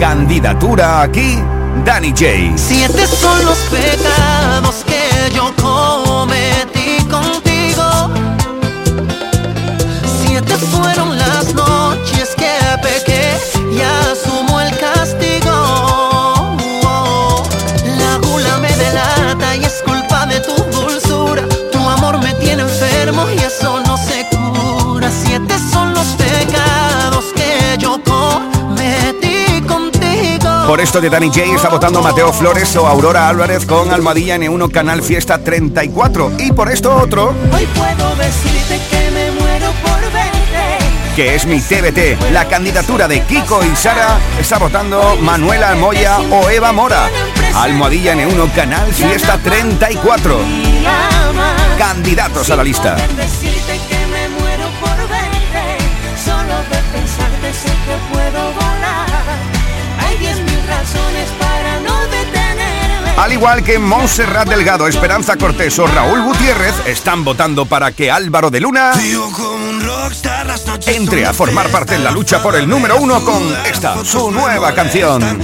candidatura 0.04 1.02
aquí 1.04 1.42
Dani 1.86 2.10
J. 2.10 2.58
Siete 2.58 3.08
son 3.08 3.46
los 3.46 3.58
pecados 3.72 4.84
que 4.86 5.34
yo 5.34 5.54
cometí 5.56 6.53
Por 30.68 30.80
esto 30.82 31.02
de 31.02 31.10
Dani 31.10 31.28
J 31.28 31.42
está 31.56 31.70
votando 31.70 32.02
Mateo 32.02 32.32
Flores 32.34 32.76
o 32.76 32.88
Aurora 32.88 33.28
Álvarez 33.28 33.66
con 33.66 33.92
Almohadilla 33.94 34.38
N1 34.38 34.72
Canal 34.72 35.04
Fiesta 35.04 35.38
34. 35.38 36.34
Y 36.40 36.52
por 36.52 36.72
esto 36.72 36.96
otro, 36.96 37.34
Hoy 37.54 37.68
puedo 37.76 38.16
decirte 38.16 38.80
que 38.90 39.12
me 39.12 39.32
muero 39.32 39.68
por 39.84 40.02
verte. 40.12 41.16
que 41.16 41.36
es 41.36 41.46
mi 41.46 41.60
TBT. 41.60 42.32
La 42.32 42.46
candidatura 42.48 43.08
de 43.08 43.22
Kiko 43.22 43.64
y 43.64 43.76
Sara 43.76 44.18
está 44.40 44.58
votando 44.58 45.18
Manuela 45.22 45.70
Almoya 45.70 46.20
o 46.32 46.50
Eva 46.50 46.72
Mora. 46.72 47.10
Almohadilla 47.56 48.16
N1 48.16 48.52
Canal 48.54 48.92
Fiesta 48.94 49.38
34. 49.44 50.40
Candidatos 51.78 52.50
a 52.50 52.56
la 52.56 52.64
lista. 52.64 52.96
Al 63.24 63.32
igual 63.32 63.64
que 63.64 63.80
Montserrat 63.80 64.50
Delgado, 64.50 64.86
Esperanza 64.86 65.38
Cortés 65.38 65.80
o 65.80 65.88
Raúl 65.88 66.24
Gutiérrez, 66.24 66.74
están 66.86 67.24
votando 67.24 67.66
para 67.66 67.94
que 67.94 68.12
Álvaro 68.12 68.52
de 68.52 68.60
Luna 68.60 68.92
entre 70.88 71.26
a 71.26 71.32
formar 71.32 71.70
parte 71.70 71.96
en 71.96 72.04
la 72.04 72.12
lucha 72.12 72.44
por 72.44 72.54
el 72.58 72.68
número 72.68 72.98
uno 72.98 73.24
con 73.24 73.42
esta, 73.66 74.04
su 74.04 74.30
nueva 74.30 74.76
canción. 74.76 75.40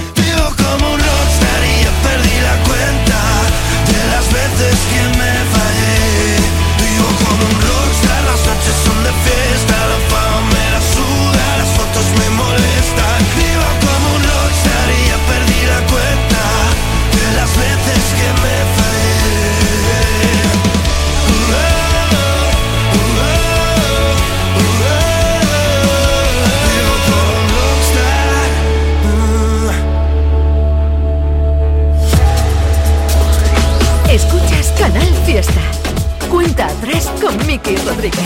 Con 37.30 37.46
Miki 37.46 37.76
Rodríguez. 37.76 38.20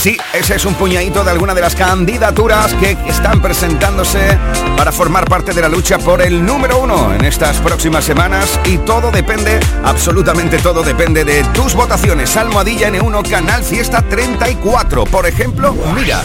Sí, 0.00 0.16
ese 0.32 0.56
es 0.56 0.64
un 0.64 0.74
puñadito 0.74 1.22
de 1.22 1.30
alguna 1.30 1.54
de 1.54 1.60
las 1.60 1.76
candidaturas 1.76 2.74
que 2.74 2.96
están 3.06 3.40
presentándose 3.40 4.36
para 4.76 4.90
formar 4.90 5.26
parte 5.26 5.52
de 5.52 5.60
la 5.60 5.68
lucha 5.68 5.98
por 5.98 6.20
el 6.20 6.44
número 6.44 6.80
uno 6.80 7.14
en 7.14 7.24
estas 7.24 7.60
próximas 7.60 8.04
semanas 8.04 8.58
y 8.64 8.78
todo 8.78 9.12
depende, 9.12 9.60
absolutamente 9.84 10.58
todo 10.58 10.82
depende 10.82 11.24
de 11.24 11.44
tus 11.54 11.74
votaciones. 11.74 12.36
Almohadilla 12.36 12.88
N1 12.88 13.30
Canal 13.30 13.62
Fiesta 13.62 14.02
34. 14.02 15.04
Por 15.04 15.26
ejemplo, 15.26 15.76
mira, 15.94 16.20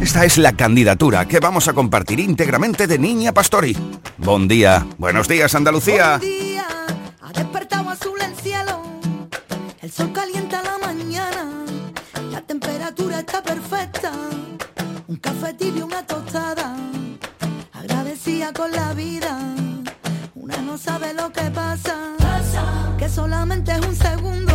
esta 0.00 0.24
es 0.24 0.36
la 0.38 0.52
candidatura 0.54 1.26
que 1.28 1.38
vamos 1.38 1.68
a 1.68 1.72
compartir 1.72 2.18
íntegramente 2.18 2.88
de 2.88 2.98
Niña 2.98 3.32
Pastori. 3.32 3.76
Buen 4.18 4.48
día, 4.48 4.84
buenos 4.98 5.28
días 5.28 5.54
Andalucía. 5.54 6.18
día 6.18 6.49
temperatura 12.50 13.20
está 13.20 13.40
perfecta, 13.44 14.10
un 15.06 15.16
café 15.18 15.54
tibio, 15.54 15.86
una 15.86 16.04
tostada, 16.04 16.74
agradecida 17.72 18.52
con 18.52 18.72
la 18.72 18.92
vida, 18.92 19.38
una 20.34 20.56
no 20.56 20.76
sabe 20.76 21.14
lo 21.14 21.30
que 21.30 21.48
pasa, 21.52 21.94
que 22.98 23.08
solamente 23.08 23.70
es 23.70 23.86
un 23.86 23.94
segundo, 23.94 24.52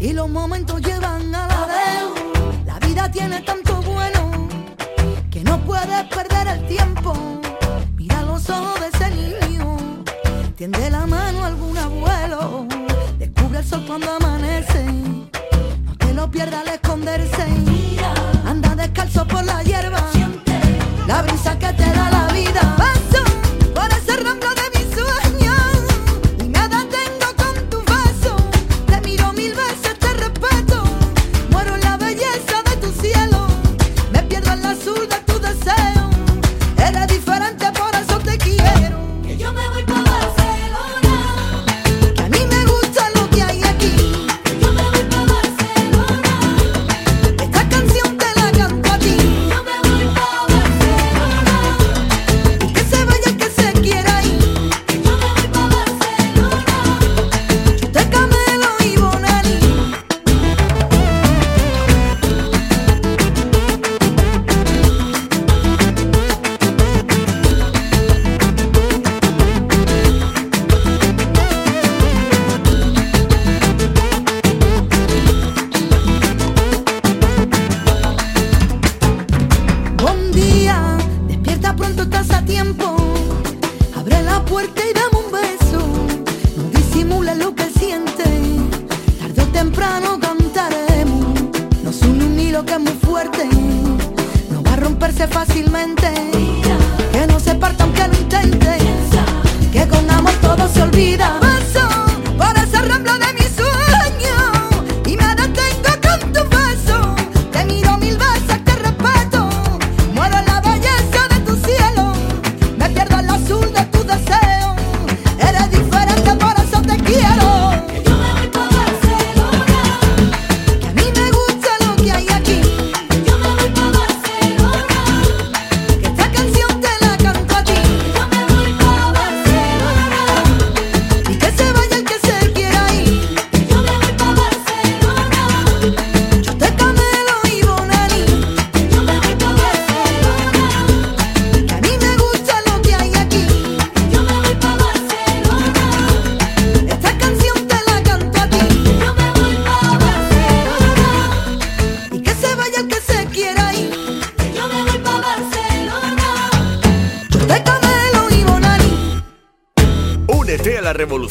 y 0.00 0.14
los 0.14 0.30
momentos 0.30 0.80
llevan 0.80 1.34
a 1.34 1.46
la 1.46 1.66
vez, 1.66 2.64
la 2.64 2.78
vida 2.78 3.10
tiene 3.10 3.42
tanto 3.42 3.82
bueno, 3.82 4.48
que 5.30 5.44
no 5.44 5.60
puedes 5.66 6.04
perder 6.04 6.46
el 6.46 6.66
tiempo, 6.68 7.12
mira 7.96 8.22
los 8.22 8.48
ojos 8.48 8.80
de 8.80 8.88
ese 8.88 9.10
niño. 9.10 9.76
Tiende 10.56 10.88
la 10.88 11.04
mano 11.04 11.44
a 11.44 11.48
algún 11.48 11.76
abuelo, 11.76 12.66
descubre 13.18 13.58
el 13.58 13.66
sol 13.66 13.84
cuando 13.86 14.10
amanece. 14.10 14.86
Lo 16.18 16.28
pierdas 16.28 16.66
al 16.66 16.74
esconderse. 16.74 17.46
Anda 18.44 18.74
descalzo 18.74 19.24
por 19.24 19.44
la 19.44 19.62
hierba. 19.62 20.02
La 21.06 21.22
brisa 21.22 21.56
que 21.56 21.72
te 21.74 21.88
da 21.92 22.10
la 22.10 22.32
vida. 22.32 22.97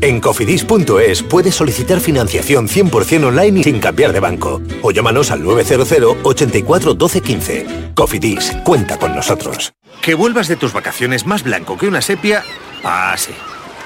En 0.00 0.20
cofidis.es 0.20 1.22
puedes 1.22 1.54
solicitar 1.54 2.00
financiación 2.00 2.68
100% 2.68 3.24
online 3.24 3.60
y 3.60 3.64
sin 3.64 3.80
cambiar 3.80 4.12
de 4.12 4.20
banco. 4.20 4.60
O 4.82 4.90
llámanos 4.90 5.30
al 5.30 5.42
900 5.42 6.16
84 6.22 6.94
12 6.94 7.20
15. 7.20 7.66
Cofidis, 7.94 8.52
cuenta 8.64 8.98
con 8.98 9.14
nosotros. 9.14 9.72
Que 10.02 10.14
vuelvas 10.14 10.48
de 10.48 10.56
tus 10.56 10.72
vacaciones 10.72 11.26
más 11.26 11.42
blanco 11.42 11.76
que 11.78 11.88
una 11.88 12.02
sepia, 12.02 12.44
pase. 12.82 13.32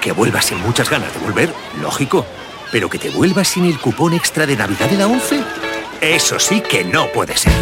Que 0.01 0.13
vuelvas 0.13 0.47
sin 0.47 0.61
muchas 0.61 0.91
ganas 0.91 1.13
de 1.15 1.21
volver, 1.21 1.53
lógico. 1.81 2.27
Pero 2.73 2.89
que 2.89 2.99
te 2.99 3.11
vuelvas 3.11 3.49
sin 3.49 3.65
el 3.65 3.79
cupón 3.79 4.13
extra 4.13 4.47
de 4.47 4.57
Navidad 4.57 4.91
de 4.91 4.97
la 4.97 5.07
11, 5.07 5.41
eso 6.01 6.39
sí 6.39 6.61
que 6.61 6.85
no 6.85 7.07
puede 7.13 7.37
ser. 7.37 7.53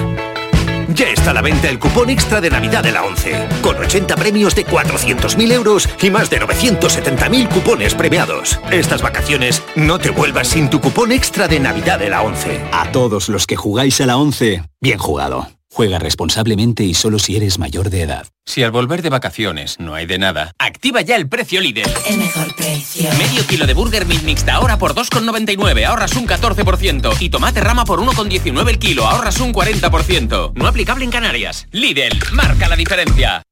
Ya 0.88 1.11
está 1.11 1.33
a 1.33 1.35
la 1.35 1.42
venta 1.42 1.68
el 1.68 1.79
cupón 1.79 2.09
extra 2.09 2.40
de 2.40 2.48
Navidad 2.48 2.83
de 2.83 2.92
la 2.92 3.05
11, 3.05 3.48
con 3.61 3.77
80 3.77 4.16
premios 4.16 4.55
de 4.55 4.64
400.000 4.64 5.53
euros 5.53 5.88
y 6.01 6.11
más 6.11 6.31
de 6.31 6.40
970.000 6.40 7.48
cupones 7.48 7.94
premiados. 7.94 8.59
Estas 8.70 9.03
vacaciones 9.03 9.62
no 9.77 9.98
te 9.98 10.11
vuelvas 10.11 10.48
sin 10.48 10.70
tu 10.70 10.81
cupón 10.81 11.12
extra 11.12 11.46
de 11.46 11.61
Navidad 11.61 11.98
de 11.98 12.09
la 12.09 12.22
11. 12.22 12.62
A 12.72 12.90
todos 12.90 13.29
los 13.29 13.46
que 13.46 13.57
jugáis 13.57 14.01
a 14.01 14.07
la 14.07 14.16
11, 14.16 14.62
bien 14.81 14.98
jugado. 14.98 15.57
Juega 15.78 16.00
responsablemente 16.00 16.82
y 16.82 16.92
solo 16.92 17.20
si 17.20 17.36
eres 17.36 17.60
mayor 17.60 17.88
de 17.88 18.02
edad. 18.02 18.26
Si 18.44 18.64
al 18.64 18.72
volver 18.72 19.00
de 19.00 19.10
vacaciones 19.10 19.78
no 19.78 19.94
hay 19.94 20.06
de 20.06 20.18
nada, 20.18 20.50
activa 20.58 21.02
ya 21.02 21.14
el 21.14 21.28
precio 21.28 21.60
líder. 21.60 21.86
El 22.04 22.18
mejor 22.18 22.52
precio. 22.56 23.08
Medio 23.16 23.46
kilo 23.46 23.64
de 23.64 23.74
Burger 23.74 24.04
Meat 24.04 24.24
Mixta 24.24 24.54
ahora 24.54 24.76
por 24.76 24.96
2,99, 24.96 25.84
ahorras 25.86 26.16
un 26.16 26.26
14%. 26.26 27.16
Y 27.20 27.30
tomate 27.30 27.60
rama 27.60 27.84
por 27.84 28.00
1,19 28.00 28.68
el 28.68 28.80
kilo, 28.80 29.06
ahorras 29.06 29.38
un 29.38 29.54
40%. 29.54 30.54
No 30.56 30.66
aplicable 30.66 31.04
en 31.04 31.12
Canarias. 31.12 31.68
Lidl, 31.70 32.18
marca 32.32 32.68
la 32.68 32.74
diferencia. 32.74 33.44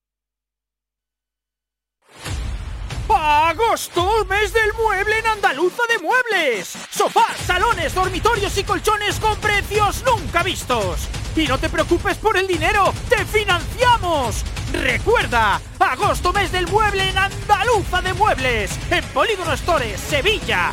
¡Agosto! 3.08 4.26
¡Mes 4.28 4.52
del 4.52 4.72
mueble 4.74 5.20
en 5.20 5.26
Andaluza 5.28 5.82
de 5.88 6.00
Muebles! 6.00 6.76
Sofás, 6.90 7.36
salones, 7.46 7.94
dormitorios 7.94 8.58
y 8.58 8.64
colchones 8.64 9.20
con 9.20 9.36
precios 9.36 10.02
nunca 10.04 10.42
vistos. 10.42 11.08
Y 11.36 11.46
no 11.46 11.58
te 11.58 11.68
preocupes 11.68 12.16
por 12.16 12.38
el 12.38 12.46
dinero, 12.46 12.94
¡te 13.10 13.22
financiamos! 13.26 14.42
Recuerda, 14.72 15.60
agosto 15.78 16.32
mes 16.32 16.50
del 16.50 16.66
mueble 16.66 17.10
en 17.10 17.18
Andaluza 17.18 18.00
de 18.00 18.14
Muebles, 18.14 18.70
en 18.90 19.04
Polígono 19.04 19.54
Stores, 19.54 20.00
Sevilla. 20.00 20.72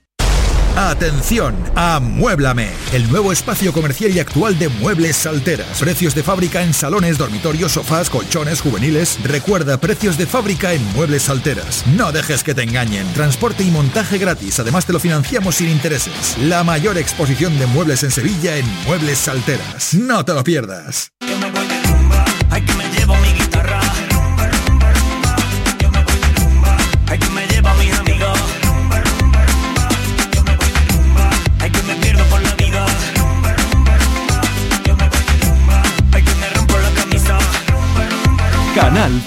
Atención, 0.77 1.55
Amuéblame, 1.75 2.69
el 2.93 3.09
nuevo 3.11 3.31
espacio 3.31 3.73
comercial 3.73 4.11
y 4.11 4.19
actual 4.19 4.57
de 4.57 4.69
Muebles 4.69 5.17
Salteras. 5.17 5.79
Precios 5.79 6.15
de 6.15 6.23
fábrica 6.23 6.61
en 6.61 6.73
salones, 6.73 7.17
dormitorios, 7.17 7.73
sofás, 7.73 8.09
colchones 8.09 8.61
juveniles. 8.61 9.19
Recuerda, 9.23 9.77
precios 9.79 10.17
de 10.17 10.25
fábrica 10.25 10.73
en 10.73 10.83
Muebles 10.93 11.23
Salteras. 11.23 11.83
No 11.95 12.11
dejes 12.11 12.43
que 12.43 12.55
te 12.55 12.63
engañen. 12.63 13.11
Transporte 13.13 13.63
y 13.63 13.71
montaje 13.71 14.17
gratis. 14.17 14.59
Además 14.59 14.85
te 14.85 14.93
lo 14.93 14.99
financiamos 14.99 15.55
sin 15.55 15.69
intereses. 15.69 16.37
La 16.39 16.63
mayor 16.63 16.97
exposición 16.97 17.57
de 17.59 17.67
muebles 17.67 18.03
en 18.03 18.11
Sevilla 18.11 18.57
en 18.57 18.65
Muebles 18.85 19.17
Salteras. 19.17 19.93
No 19.93 20.23
te 20.23 20.33
lo 20.33 20.43
pierdas. 20.43 21.11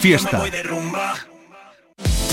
Fiesta. 0.05 0.43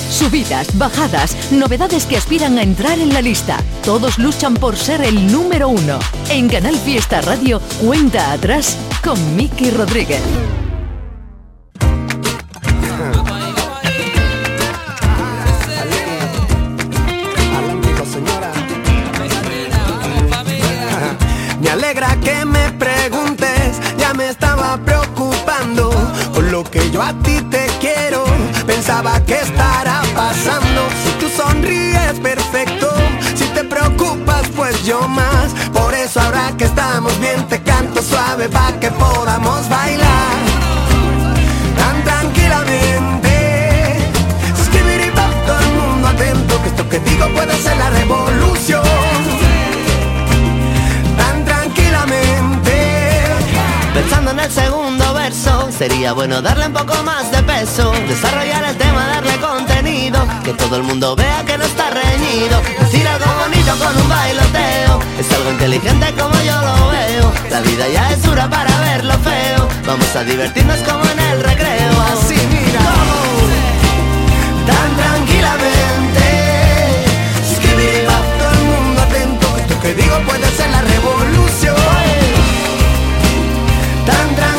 Subidas, 0.09 0.77
bajadas, 0.77 1.53
novedades 1.53 2.05
que 2.05 2.17
aspiran 2.17 2.57
a 2.57 2.63
entrar 2.63 2.99
en 2.99 3.13
la 3.13 3.21
lista. 3.21 3.63
Todos 3.85 4.19
luchan 4.19 4.55
por 4.55 4.75
ser 4.75 4.99
el 5.01 5.31
número 5.31 5.69
uno. 5.69 5.97
En 6.29 6.49
Canal 6.49 6.75
Fiesta 6.75 7.21
Radio, 7.21 7.61
cuenta 7.79 8.33
atrás 8.33 8.77
con 9.01 9.37
Miki 9.37 9.71
Rodríguez. 9.71 10.21
Me 21.61 21.69
alegra 21.69 22.17
que 22.19 22.43
me 22.43 22.69
preguntes, 22.73 23.79
ya 23.97 24.13
me 24.13 24.27
estaba 24.27 24.77
preocupando 24.83 25.89
con 26.33 26.51
lo 26.51 26.65
que 26.65 26.91
yo 26.91 27.01
a 27.01 27.13
ti. 27.23 27.50
Pensaba 29.01 29.25
que 29.25 29.33
estará 29.33 30.03
pasando. 30.13 30.87
Si 31.03 31.09
tú 31.19 31.27
sonríes, 31.35 32.19
perfecto. 32.21 32.87
Si 33.33 33.45
te 33.45 33.63
preocupas, 33.63 34.43
pues 34.55 34.85
yo 34.85 35.07
más. 35.07 35.53
Por 35.73 35.91
eso 35.95 36.21
ahora 36.21 36.53
que 36.55 36.65
estamos 36.65 37.19
bien, 37.19 37.47
te 37.47 37.59
canto 37.63 37.99
suave 38.03 38.47
para 38.47 38.79
que 38.79 38.91
podamos 38.91 39.67
bailar 39.69 40.35
tan 41.77 42.03
tranquilamente. 42.03 43.31
Skibidi-bop, 44.65 45.45
todo 45.47 45.59
el 45.59 45.71
mundo 45.81 46.07
atento, 46.07 46.61
que 46.61 46.69
esto 46.69 46.87
que 46.87 46.99
digo 46.99 47.27
puede 47.33 47.57
ser 47.57 47.77
la 47.77 47.89
revolución 47.89 48.83
tan 51.17 51.43
tranquilamente. 51.43 52.71
Pensando 53.95 54.29
en 54.29 54.39
el 54.41 54.51
segundo 54.51 55.00
sería 55.81 56.13
bueno 56.13 56.43
darle 56.43 56.67
un 56.67 56.73
poco 56.73 56.93
más 57.01 57.31
de 57.31 57.41
peso, 57.41 57.91
desarrollar 58.07 58.63
el 58.65 58.77
tema, 58.77 59.07
darle 59.07 59.35
contenido, 59.37 60.19
que 60.43 60.53
todo 60.53 60.75
el 60.75 60.83
mundo 60.83 61.15
vea 61.15 61.43
que 61.43 61.57
no 61.57 61.63
está 61.63 61.89
reñido, 61.89 62.61
decir 62.81 63.07
algo 63.07 63.25
bonito 63.41 63.71
con 63.83 63.97
un 63.99 64.07
bailoteo, 64.07 64.99
es 65.17 65.31
algo 65.33 65.49
inteligente 65.49 66.13
como 66.13 66.35
yo 66.43 66.55
lo 66.61 66.87
veo, 66.89 67.33
la 67.49 67.61
vida 67.61 67.87
ya 67.89 68.11
es 68.11 68.21
dura 68.21 68.47
para 68.47 68.69
ver 68.81 69.05
lo 69.05 69.17
feo, 69.21 69.67
vamos 69.87 70.15
a 70.15 70.23
divertirnos 70.23 70.77
como 70.81 71.03
en 71.03 71.19
el 71.19 71.41
recreo, 71.41 71.93
así 72.13 72.35
mira, 72.51 72.81
tan 74.67 74.95
tranquilamente. 74.97 76.25
Skibidi-bop, 77.55 78.25
todo 78.37 78.51
el 78.51 78.65
mundo 78.65 79.01
atento, 79.01 79.57
esto 79.57 79.79
que 79.81 79.95
digo 79.95 80.15
puede 80.27 80.45
ser 80.51 80.69
la 80.69 80.81
revolución. 80.81 81.75
Tan 84.05 84.35
tranquilamente. 84.35 84.50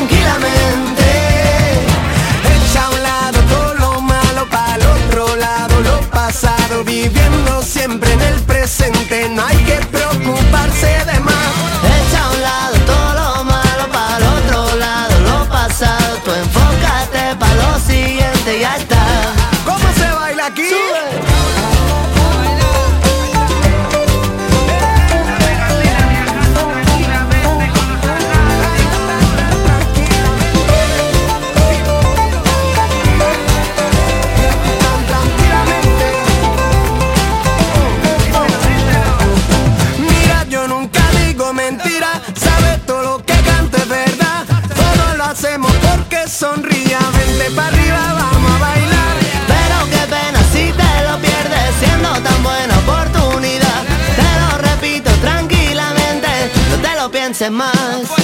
Pienses 57.43 57.51
más. 57.51 58.22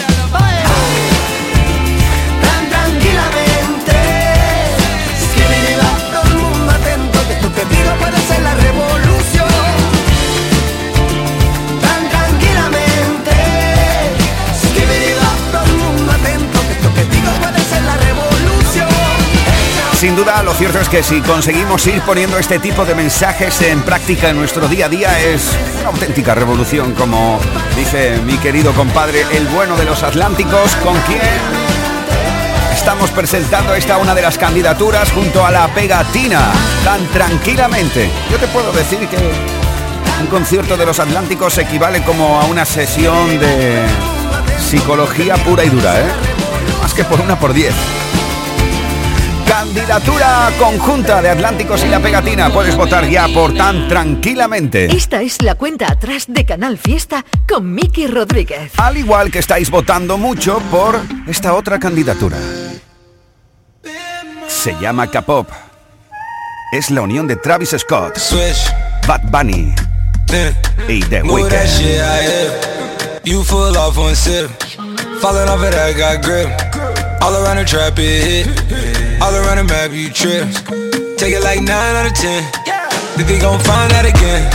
Sin 19.98 20.14
duda, 20.14 20.44
lo 20.44 20.54
cierto 20.54 20.78
es 20.78 20.88
que 20.88 21.02
si 21.02 21.20
conseguimos 21.20 21.84
ir 21.88 22.00
poniendo 22.02 22.38
este 22.38 22.60
tipo 22.60 22.84
de 22.84 22.94
mensajes 22.94 23.60
en 23.62 23.82
práctica 23.82 24.28
en 24.28 24.36
nuestro 24.36 24.68
día 24.68 24.86
a 24.86 24.88
día 24.88 25.18
es 25.18 25.58
una 25.80 25.88
auténtica 25.88 26.36
revolución, 26.36 26.94
como 26.94 27.40
dice 27.74 28.20
mi 28.24 28.38
querido 28.38 28.72
compadre, 28.74 29.26
el 29.32 29.48
bueno 29.48 29.76
de 29.76 29.84
los 29.84 30.04
Atlánticos, 30.04 30.76
con 30.76 30.96
quien 31.00 31.20
estamos 32.72 33.10
presentando 33.10 33.74
esta 33.74 33.98
una 33.98 34.14
de 34.14 34.22
las 34.22 34.38
candidaturas 34.38 35.10
junto 35.10 35.44
a 35.44 35.50
la 35.50 35.66
pegatina, 35.74 36.52
tan 36.84 37.04
tranquilamente. 37.08 38.08
Yo 38.30 38.38
te 38.38 38.46
puedo 38.46 38.70
decir 38.70 39.00
que 39.08 39.16
un 40.20 40.28
concierto 40.28 40.76
de 40.76 40.86
los 40.86 41.00
Atlánticos 41.00 41.58
equivale 41.58 42.04
como 42.04 42.40
a 42.40 42.44
una 42.44 42.64
sesión 42.64 43.40
de 43.40 43.82
psicología 44.60 45.34
pura 45.38 45.64
y 45.64 45.70
dura, 45.70 45.98
¿eh? 45.98 46.06
Más 46.80 46.94
que 46.94 47.02
por 47.02 47.20
una 47.20 47.36
por 47.36 47.52
diez. 47.52 47.74
Candidatura 49.58 50.52
conjunta 50.56 51.20
de 51.20 51.30
Atlánticos 51.30 51.82
y 51.84 51.88
la 51.88 51.98
Pegatina. 51.98 52.48
Puedes 52.48 52.76
votar 52.76 53.08
ya 53.08 53.26
por 53.26 53.52
tan 53.56 53.88
tranquilamente. 53.88 54.84
Esta 54.86 55.20
es 55.20 55.42
la 55.42 55.56
cuenta 55.56 55.90
atrás 55.90 56.26
de 56.28 56.44
Canal 56.44 56.78
Fiesta 56.78 57.24
con 57.48 57.74
Miki 57.74 58.06
Rodríguez. 58.06 58.70
Al 58.76 58.96
igual 58.98 59.32
que 59.32 59.40
estáis 59.40 59.68
votando 59.68 60.16
mucho 60.16 60.60
por 60.70 61.00
esta 61.26 61.54
otra 61.54 61.80
candidatura. 61.80 62.36
Se 64.46 64.76
llama 64.80 65.10
K-Pop. 65.10 65.48
Es 66.70 66.92
la 66.92 67.02
unión 67.02 67.26
de 67.26 67.34
Travis 67.34 67.74
Scott, 67.76 68.16
Bad 69.08 69.22
Bunny 69.24 69.74
y 70.86 71.00
The 71.00 71.22
Weeknd. 71.24 71.58
All 77.28 77.44
around 77.44 77.58
the 77.58 77.64
trap 77.66 77.92
it 77.98 78.24
hit. 78.24 79.20
All 79.20 79.34
around 79.36 79.58
the 79.60 79.64
map 79.64 79.92
you 79.92 80.08
trip. 80.08 80.48
Take 81.20 81.36
it 81.36 81.44
like 81.44 81.60
9 81.60 81.68
out 81.68 82.06
of 82.08 82.16
10. 82.16 82.40
Think 83.20 83.28
they 83.28 83.38
gon' 83.38 83.60
find 83.68 83.92
that 83.92 84.08
again. 84.08 84.48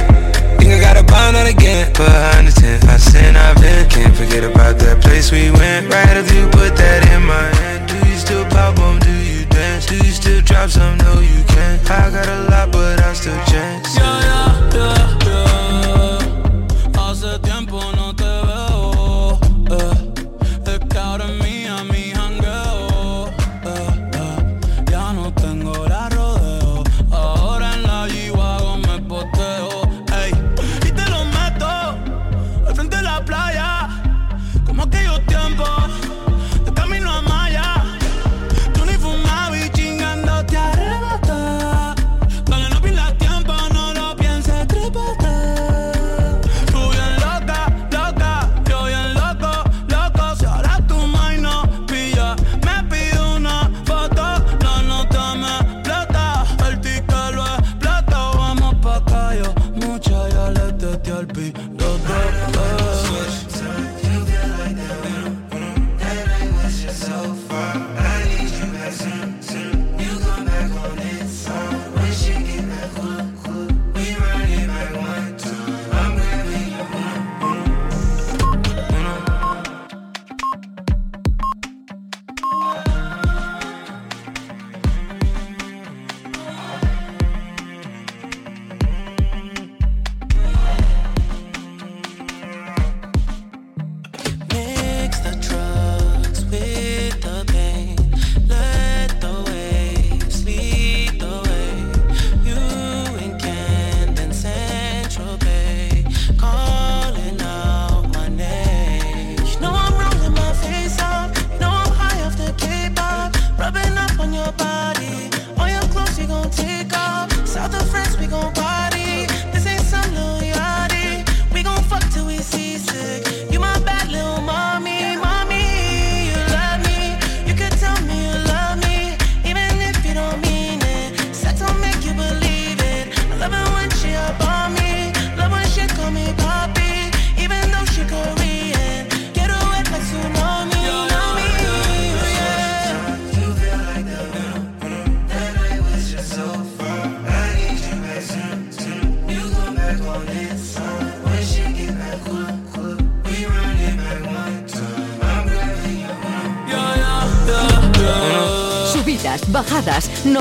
Think 0.57 0.73
I 0.73 0.79
gotta 0.81 1.05
find 1.05 1.38
that 1.38 1.45
again. 1.45 1.93
Behind 1.93 2.47
the 2.47 2.51
tent, 2.51 2.83
I 2.89 2.97
sin, 2.97 3.38
I've 3.38 3.62
been. 3.62 3.88
Can't 3.93 4.15
forget 4.17 4.43
about 4.43 4.79
that 4.79 5.03
place 5.03 5.31
we 5.31 5.51
went. 5.51 5.93
Right 5.93 6.17
after 6.17 6.33
you 6.33 6.49
put 6.49 6.73
that 6.73 7.05
in 7.13 7.21
my 7.21 7.45
hand. 7.62 7.86
Do 7.86 8.09
you 8.09 8.17
still 8.17 8.43
pop 8.49 8.79
on? 8.79 8.97
Do 9.05 9.13
you 9.21 9.45
dance? 9.53 9.86
Do 9.86 9.93
you 9.93 10.09
still 10.09 10.41
drop 10.41 10.71
some? 10.71 10.97
No, 10.97 11.21
you 11.21 11.43
can't. 11.53 11.77
I 11.91 12.09
got 12.09 12.25
a 12.25 12.49
lot, 12.49 12.71
but 12.71 12.99
I 13.05 13.13
still 13.13 13.38
chance. 13.53 13.93
Hace 13.93 14.33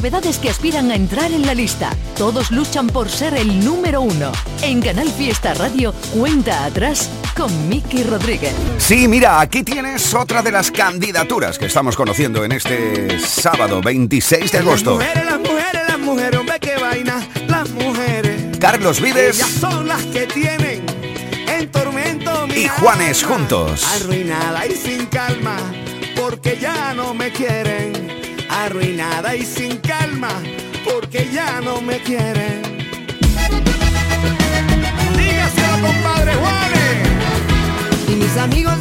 novedades 0.03 0.39
que 0.39 0.51
aspiran 0.51 0.91
a 0.91 0.97
entrar 0.97 1.31
en 1.31 1.47
la 1.47 1.55
lista. 1.55 1.91
Todos 2.19 2.51
luchan 2.51 2.89
por 2.89 3.09
ser 3.09 3.35
el 3.35 3.65
número 3.65 4.01
uno. 4.01 4.33
En 4.61 4.83
Canal 4.83 5.09
Fiesta 5.09 5.55
Radio, 5.55 5.95
cuenta 6.13 6.65
atrás 6.65 7.09
con 7.37 7.69
Miki 7.69 8.03
Rodríguez. 8.03 8.53
Sí, 8.79 9.07
mira, 9.07 9.39
aquí 9.41 9.63
tienes 9.63 10.13
otra 10.13 10.43
de 10.43 10.51
las 10.51 10.73
candidaturas 10.73 11.57
que 11.57 11.67
estamos 11.67 11.95
conociendo 11.95 12.45
en 12.45 12.51
este 12.51 13.21
sábado 13.21 13.81
26 13.81 14.51
de 14.51 14.59
agosto. 14.59 14.99
Las 14.99 15.07
mujeres, 15.09 15.25
las 15.31 15.39
mujeres, 15.39 15.83
las 15.89 15.99
mujeres, 16.01 16.41
hombre, 16.41 16.59
qué 16.59 16.77
vaina, 16.79 17.29
las 17.47 17.71
mujeres. 17.71 18.59
Carlos 18.59 19.01
Vives. 19.01 19.37
Ellas 19.37 19.51
son 19.51 19.87
las 19.87 20.03
que 20.07 20.27
tienen 20.27 20.85
en 21.47 21.71
tormento 21.71 22.49
mi 22.49 22.63
Y 22.63 22.67
Juanes 22.69 23.23
alma. 23.23 23.37
juntos. 23.37 23.85
Arruinada 24.03 24.67
y 24.67 24.73
sin 24.75 25.07
calma, 25.07 25.59
porque 26.17 26.59
ya 26.61 26.93
no 26.93 27.15
me 27.15 27.31
quieren. 27.31 28.02
Arruinada 28.65 29.35
y 29.35 29.45
sin 29.45 29.79
calma, 29.79 30.31
porque 30.85 31.29
ya 31.33 31.61
no 31.61 31.81
me 31.81 31.99
quieren. 31.99 32.63
Dígaselo, 35.17 35.85
compadre 35.85 36.33
Juanes. 36.37 37.09
Y 38.09 38.15
mis 38.15 38.37
amigos 38.37 38.72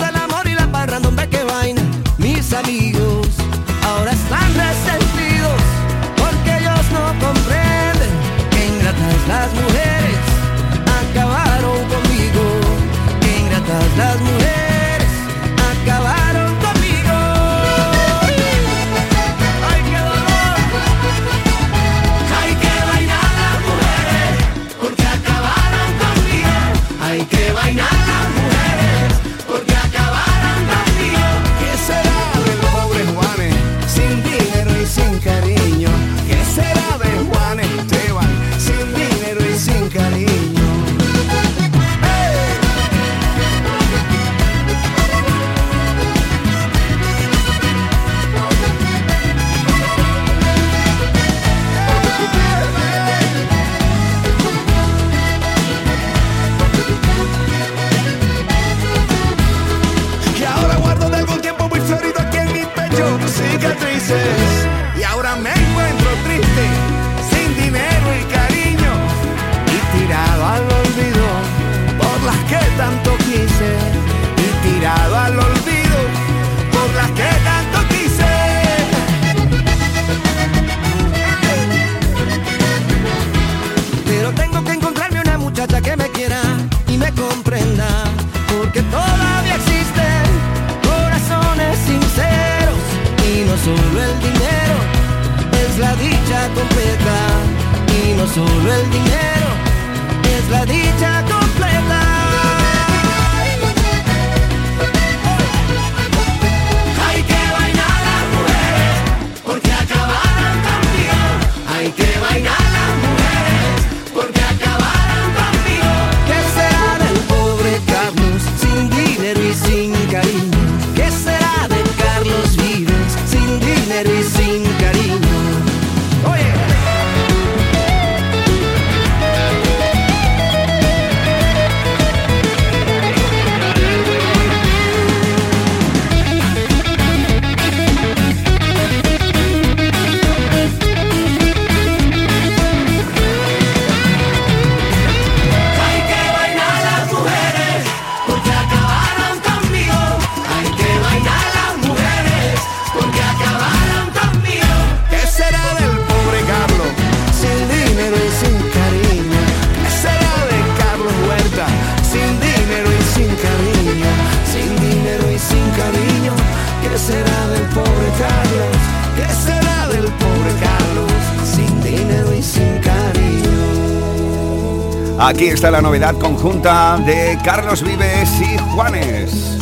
Aquí 175.42 175.50
está 175.50 175.72
la 175.72 175.82
novedad 175.82 176.16
conjunta 176.20 177.00
de 177.04 177.36
Carlos 177.44 177.82
Vives 177.82 178.30
y 178.42 178.60
Juanes. 178.60 179.58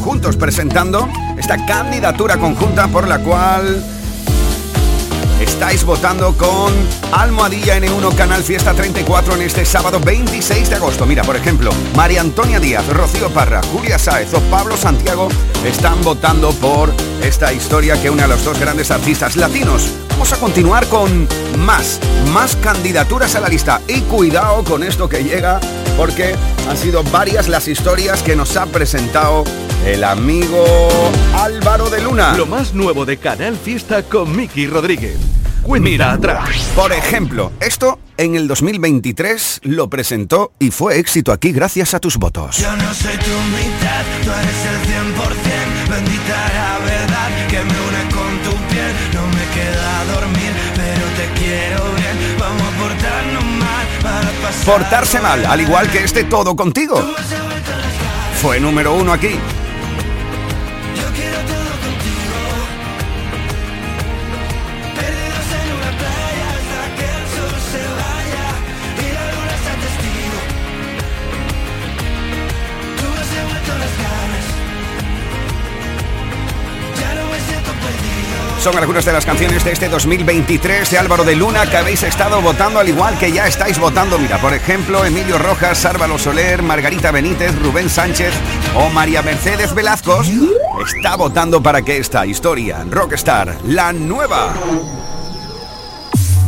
Juntos 0.00 0.36
presentando 0.36 1.08
esta 1.36 1.66
candidatura 1.66 2.36
conjunta 2.36 2.86
por 2.86 3.08
la 3.08 3.18
cual 3.18 3.84
estáis 5.40 5.82
votando 5.82 6.36
con 6.36 6.72
Almohadilla 7.10 7.80
N1 7.80 8.14
Canal 8.14 8.44
Fiesta 8.44 8.74
34 8.74 9.34
en 9.34 9.42
este 9.42 9.64
sábado 9.64 9.98
26 9.98 10.70
de 10.70 10.76
agosto. 10.76 11.04
Mira, 11.04 11.24
por 11.24 11.34
ejemplo, 11.34 11.72
María 11.96 12.20
Antonia 12.20 12.60
Díaz, 12.60 12.86
Rocío 12.86 13.28
Parra, 13.30 13.60
Julia 13.72 13.98
Sáez 13.98 14.32
o 14.34 14.40
Pablo 14.42 14.76
Santiago 14.76 15.26
están 15.64 16.00
votando 16.04 16.52
por 16.52 16.94
esta 17.24 17.52
historia 17.52 18.00
que 18.00 18.08
une 18.08 18.22
a 18.22 18.28
los 18.28 18.44
dos 18.44 18.60
grandes 18.60 18.92
artistas 18.92 19.34
latinos. 19.34 19.90
Vamos 20.10 20.32
a 20.32 20.36
continuar 20.36 20.86
con 20.86 21.26
más, 21.58 21.98
más 22.28 22.56
candidaturas 22.56 23.34
a 23.34 23.40
la 23.40 23.48
lista. 23.48 23.80
Y 23.88 24.00
cuidado 24.02 24.64
con 24.64 24.82
esto 24.82 25.08
que 25.08 25.24
llega, 25.24 25.60
porque 25.96 26.34
han 26.68 26.76
sido 26.76 27.02
varias 27.04 27.48
las 27.48 27.68
historias 27.68 28.22
que 28.22 28.36
nos 28.36 28.56
ha 28.56 28.66
presentado 28.66 29.44
el 29.86 30.04
amigo 30.04 30.64
Álvaro 31.34 31.90
de 31.90 32.02
Luna. 32.02 32.34
Lo 32.36 32.46
más 32.46 32.74
nuevo 32.74 33.04
de 33.04 33.16
Canal 33.16 33.56
Fiesta 33.56 34.02
con 34.02 34.34
Miki 34.36 34.66
Rodríguez. 34.66 35.16
Cuenta 35.62 35.88
Mira, 35.90 36.12
atrás. 36.12 36.48
Por 36.74 36.92
ejemplo, 36.92 37.52
esto 37.60 37.98
en 38.16 38.36
el 38.36 38.48
2023 38.48 39.60
lo 39.64 39.88
presentó 39.90 40.52
y 40.58 40.70
fue 40.70 40.98
éxito 40.98 41.32
aquí 41.32 41.52
gracias 41.52 41.94
a 41.94 42.00
tus 42.00 42.16
votos. 42.16 42.56
Yo 42.58 42.74
no 42.76 42.94
soy 42.94 43.16
tu 43.16 43.38
mitad, 43.52 44.04
tú 44.24 44.30
eres 44.30 44.66
el 44.66 44.78
100% 44.88 45.90
Bendita 45.90 46.52
la 46.54 46.78
verdad 46.84 47.48
que 47.48 47.56
me 47.56 47.64
une 47.64 48.14
con 48.14 48.38
tu 48.44 48.50
piel 48.68 48.92
No 49.14 49.26
me 49.26 49.44
queda 49.54 50.04
dormir, 50.14 50.52
pero 50.74 51.06
te 51.16 51.40
quiero 51.40 51.87
Portarse 54.64 55.20
mal, 55.20 55.44
al 55.46 55.60
igual 55.60 55.90
que 55.90 56.04
este 56.04 56.24
Todo 56.24 56.54
Contigo. 56.54 57.02
Fue 58.40 58.60
número 58.60 58.94
uno 58.94 59.12
aquí. 59.12 59.38
Son 78.60 78.76
algunas 78.76 79.04
de 79.04 79.12
las 79.12 79.24
canciones 79.24 79.64
de 79.64 79.72
este 79.72 79.88
2023 79.88 80.90
de 80.90 80.98
Álvaro 80.98 81.24
de 81.24 81.36
Luna 81.36 81.66
que 81.66 81.76
habéis 81.76 82.02
estado 82.02 82.40
votando 82.42 82.80
al 82.80 82.88
igual 82.88 83.16
que 83.18 83.30
ya 83.30 83.46
estáis 83.46 83.78
votando. 83.78 84.18
Mira, 84.18 84.40
por 84.40 84.52
ejemplo, 84.52 85.04
Emilio 85.04 85.38
Rojas, 85.38 85.78
Sárvalo 85.78 86.18
Soler, 86.18 86.62
Margarita 86.62 87.10
Benítez, 87.12 87.56
Rubén 87.60 87.88
Sánchez 87.88 88.32
o 88.74 88.90
María 88.90 89.22
Mercedes 89.22 89.74
Velazco 89.74 90.22
está 90.84 91.16
votando 91.16 91.62
para 91.62 91.82
que 91.82 91.98
esta 91.98 92.26
historia, 92.26 92.84
Rockstar, 92.90 93.56
la 93.64 93.92
nueva. 93.92 94.54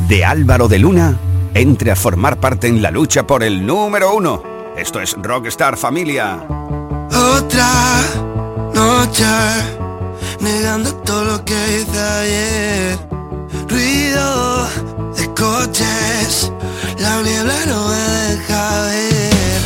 de 0.08 0.24
Álvaro 0.24 0.66
de 0.66 0.78
Luna 0.80 1.16
entre 1.54 1.90
a 1.90 1.96
formar 1.96 2.38
parte 2.38 2.68
en 2.68 2.82
la 2.82 2.90
lucha 2.90 3.26
por 3.26 3.42
el 3.42 3.64
número 3.64 4.14
uno. 4.14 4.42
Esto 4.76 5.00
es 5.00 5.16
Rockstar 5.20 5.76
Familia. 5.76 6.40
Otra 7.12 8.02
noche, 8.74 9.24
negando 10.40 10.94
todo 11.04 11.24
lo 11.24 11.44
que 11.44 11.54
hice 11.54 12.00
ayer. 12.00 12.98
Ruido 13.68 14.68
de 15.16 15.26
coches, 15.34 16.50
la 16.98 17.22
niebla 17.22 17.66
no 17.66 17.88
me 17.88 17.96
deja 18.28 18.82
ver. 18.82 19.60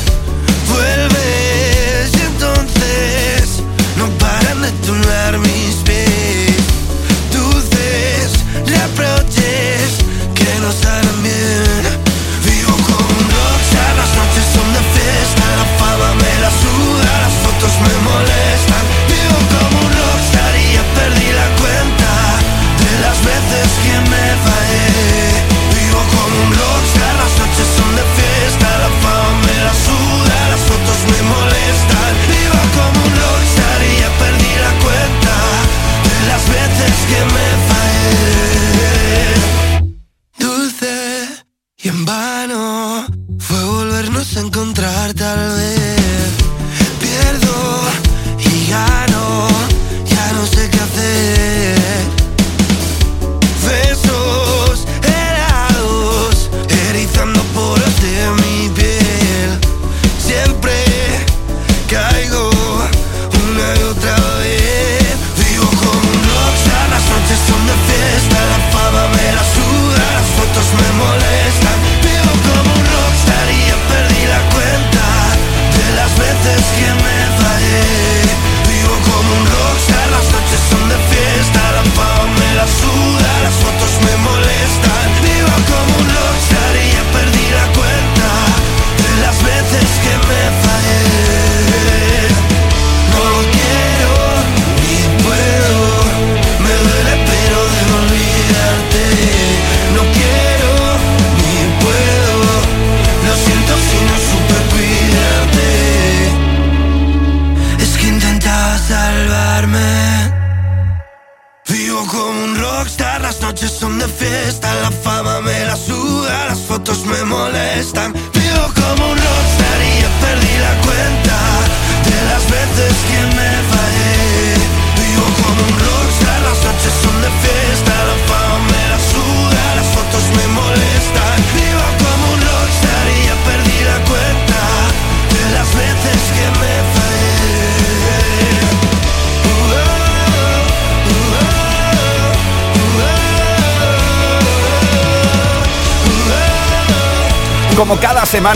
Vuelves 0.69 2.11
y 2.19 2.21
entonces 2.33 3.63
no 3.97 4.07
paran 4.19 4.63
de 4.63 4.71
tunar 4.87 5.39
mis 5.39 5.75
pies. 5.87 6.57
Dulces 7.33 8.33
reproches 8.67 9.89
que 10.35 10.51
no 10.61 10.71
salen 10.73 11.23
bien. 11.23 11.83
Vivo 12.45 12.75
como 12.89 13.09
un 13.21 13.29
las 14.01 14.11
noches 14.21 14.45
son 14.55 14.69
de 14.77 14.83
fiesta, 14.95 15.45
la 15.61 15.67
fama 15.79 16.15
me 16.15 16.33
la 16.45 16.51
suda, 16.63 17.11
las 17.25 17.35
fotos 17.45 17.75
me 17.85 17.95
molestan. 18.09 18.85
Vivo 19.09 19.39
como 19.53 19.74
de 23.25 23.31
las 23.31 24.14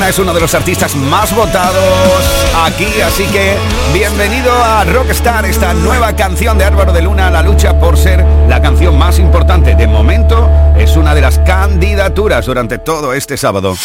es 0.09 0.19
uno 0.19 0.33
de 0.33 0.41
los 0.41 0.55
artistas 0.55 0.97
más 0.97 1.37
votados 1.37 2.25
aquí, 2.65 2.87
así 3.03 3.25
que 3.25 3.57
bienvenido 3.93 4.51
a 4.53 4.83
Rockstar, 4.85 5.45
esta 5.45 5.75
nueva 5.75 6.17
canción 6.17 6.57
de 6.57 6.65
Álvaro 6.65 6.95
de 6.95 7.03
Luna, 7.03 7.31
la 7.31 7.43
lucha 7.43 7.79
por 7.79 7.99
ser 7.99 8.25
la 8.49 8.63
canción 8.63 8.97
más 8.97 9.19
importante. 9.19 9.75
De 9.75 9.87
momento 9.87 10.49
es 10.79 10.97
una 10.97 11.15
de 11.15 11.21
las 11.21 11.39
candidaturas 11.41 12.47
durante 12.47 12.79
todo 12.79 13.13
este 13.13 13.37
sábado. 13.37 13.77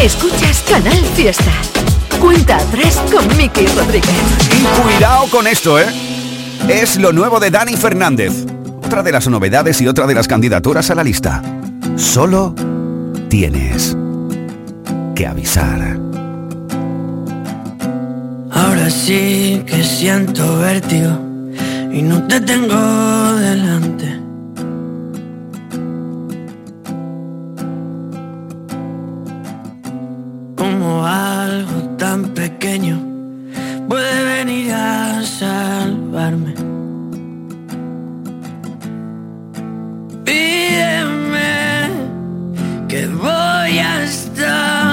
Escuchas 0.00 0.64
Canal 0.68 1.04
Fiesta. 1.14 1.52
Cuenta 2.20 2.56
atrás 2.56 3.00
con 3.12 3.36
Miki 3.36 3.66
Rodríguez. 3.68 4.10
Y 4.50 4.82
cuidado 4.82 5.26
con 5.30 5.46
esto, 5.46 5.78
¿eh? 5.78 5.86
Es 6.68 6.96
lo 6.96 7.12
nuevo 7.12 7.38
de 7.38 7.52
Dani 7.52 7.76
Fernández. 7.76 8.32
Otra 8.84 9.04
de 9.04 9.12
las 9.12 9.28
novedades 9.28 9.80
y 9.80 9.86
otra 9.86 10.06
de 10.06 10.14
las 10.14 10.26
candidaturas 10.26 10.90
a 10.90 10.96
la 10.96 11.04
lista. 11.04 11.42
Solo 11.96 12.54
tienes 13.28 13.96
que 15.16 15.26
avisar. 15.26 15.98
Ahora 18.50 18.90
sí 18.90 19.62
que 19.66 19.82
siento 19.82 20.58
vértigo 20.58 21.12
y 21.90 22.02
no 22.02 22.22
te 22.24 22.38
tengo 22.42 22.76
delante. 23.36 24.08
Como 30.54 31.06
algo 31.06 31.78
tan 31.96 32.24
pequeño 32.34 33.00
puede 33.88 34.22
venir 34.36 34.72
a 34.74 35.22
salvarme. 35.22 36.54
Pídeme 40.24 41.88
que 42.86 43.06
voy 43.06 43.78
a 43.78 44.04
estar 44.04 44.85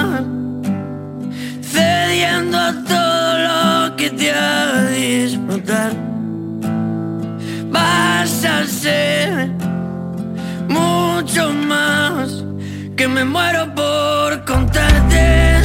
cediendo 2.24 2.58
a 2.58 2.72
todo 2.72 3.38
lo 3.38 3.96
que 3.96 4.10
te 4.10 4.30
haga 4.30 4.88
disfrutar. 4.90 5.92
Vas 7.70 8.44
a 8.44 8.66
ser 8.66 9.50
mucho 10.68 11.52
más 11.52 12.44
que 12.96 13.08
me 13.08 13.24
muero 13.24 13.74
por 13.74 14.44
contarte 14.44 15.60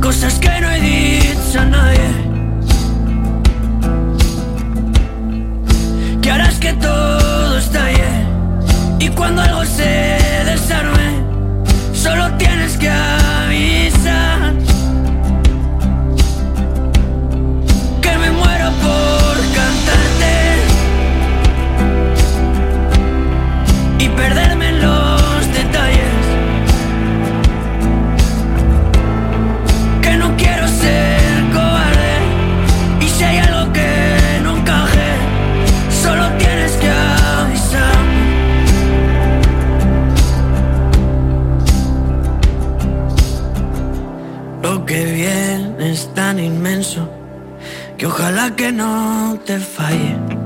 cosas 0.00 0.34
que 0.38 0.60
no 0.60 0.70
he 0.70 0.80
dicho 0.80 1.60
a 1.60 1.64
nadie. 1.64 2.10
Que 6.22 6.30
harás 6.30 6.58
que 6.58 6.72
todo 6.74 7.58
estalle 7.58 8.10
y 8.98 9.08
cuando 9.08 9.42
algo 9.42 9.64
se 9.64 10.18
desarme, 10.44 10.99
solo 12.00 12.32
tienes 12.38 12.78
que 12.78 12.88
ojalá 48.10 48.50
que 48.56 48.72
no 48.72 49.38
te 49.44 49.58
falle. 49.58 50.39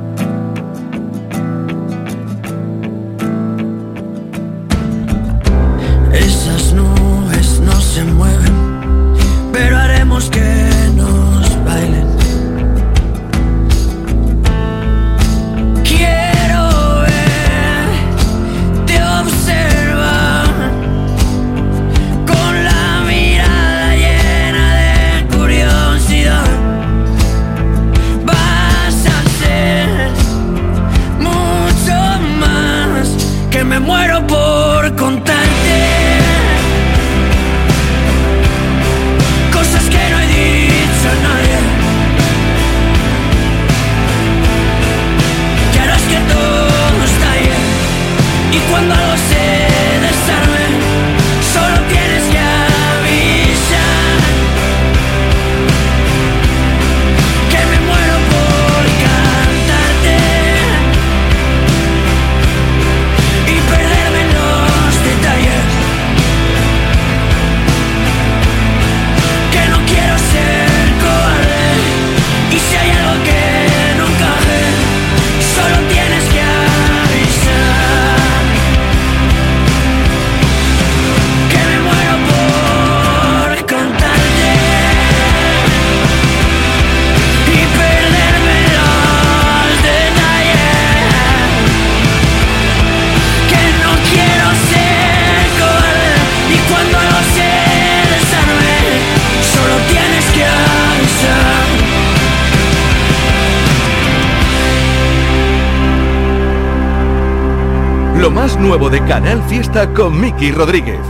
Nuevo 108.59 108.91
de 108.91 109.03
Canal 109.05 109.43
Fiesta 109.49 109.93
con 109.93 110.21
Miki 110.21 110.53
Rodríguez. 110.53 111.01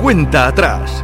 Cuenta 0.00 0.46
atrás. 0.46 1.03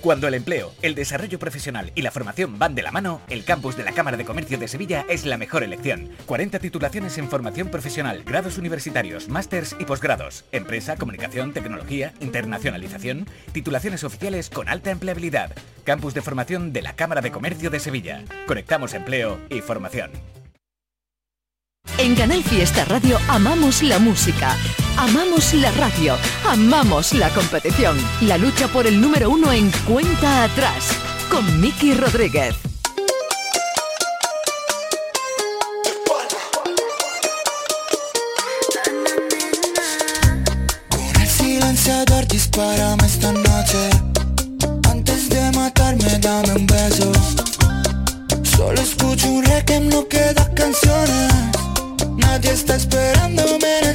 Cuando 0.00 0.28
el 0.28 0.34
empleo, 0.34 0.72
el 0.80 0.94
desarrollo 0.94 1.40
profesional 1.40 1.90
y 1.96 2.02
la 2.02 2.12
formación 2.12 2.56
van 2.56 2.76
de 2.76 2.82
la 2.82 2.92
mano, 2.92 3.20
el 3.28 3.44
campus 3.44 3.76
de 3.76 3.82
la 3.82 3.90
Cámara 3.90 4.16
de 4.16 4.24
Comercio 4.24 4.56
de 4.56 4.68
Sevilla 4.68 5.04
es 5.08 5.26
la 5.26 5.38
mejor 5.38 5.64
elección. 5.64 6.10
40 6.26 6.60
titulaciones 6.60 7.18
en 7.18 7.28
formación 7.28 7.68
profesional, 7.68 8.22
grados 8.24 8.58
universitarios, 8.58 9.28
másters 9.28 9.74
y 9.80 9.84
posgrados, 9.84 10.44
empresa, 10.52 10.96
comunicación, 10.96 11.52
tecnología, 11.52 12.14
internacionalización, 12.20 13.26
titulaciones 13.50 14.04
oficiales 14.04 14.50
con 14.50 14.68
alta 14.68 14.92
empleabilidad. 14.92 15.50
Campus 15.82 16.14
de 16.14 16.22
formación 16.22 16.72
de 16.72 16.82
la 16.82 16.94
Cámara 16.94 17.20
de 17.20 17.32
Comercio 17.32 17.68
de 17.68 17.80
Sevilla. 17.80 18.24
Conectamos 18.46 18.94
empleo 18.94 19.40
y 19.50 19.62
formación. 19.62 20.12
En 21.96 22.14
Canal 22.14 22.44
Fiesta 22.44 22.84
Radio 22.84 23.18
amamos 23.28 23.82
la 23.82 23.98
música, 23.98 24.56
amamos 24.96 25.54
la 25.54 25.70
radio, 25.72 26.16
amamos 26.46 27.14
la 27.14 27.30
competición. 27.30 27.96
La 28.20 28.36
lucha 28.36 28.68
por 28.68 28.86
el 28.86 29.00
número 29.00 29.30
uno 29.30 29.50
en 29.52 29.70
cuenta 29.86 30.44
atrás 30.44 30.90
con 31.30 31.60
Miki 31.60 31.94
Rodríguez. 31.94 32.54
Antes 44.90 45.28
de 45.28 45.52
matarme 45.52 46.18
dame 46.18 46.52
un 46.54 46.66
beso 46.66 47.12
Solo 48.42 48.80
escucho 48.80 49.30
un 49.30 49.44
no 49.88 50.08
quedan 50.08 50.54
canciones 50.54 51.57
Nadie 52.38 52.52
está 52.52 52.76
esperándome 52.76 53.87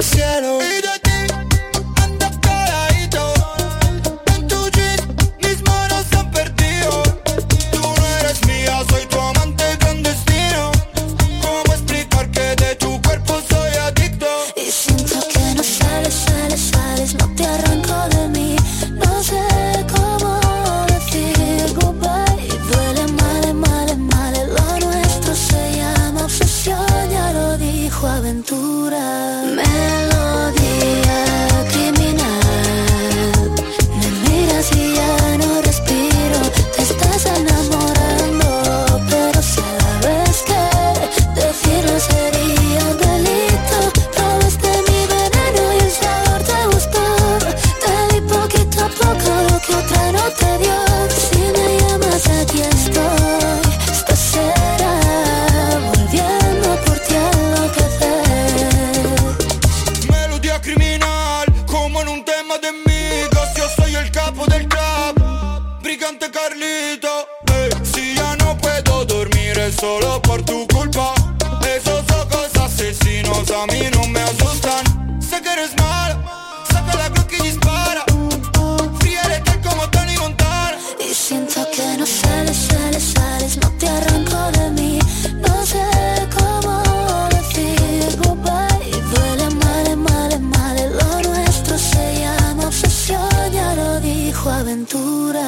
dijo 94.34 94.50
aventura. 94.50 95.46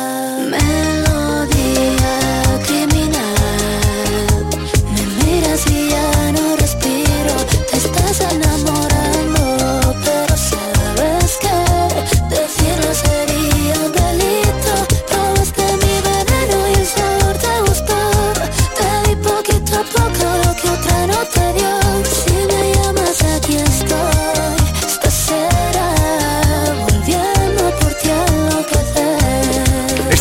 Melodía 0.48 2.05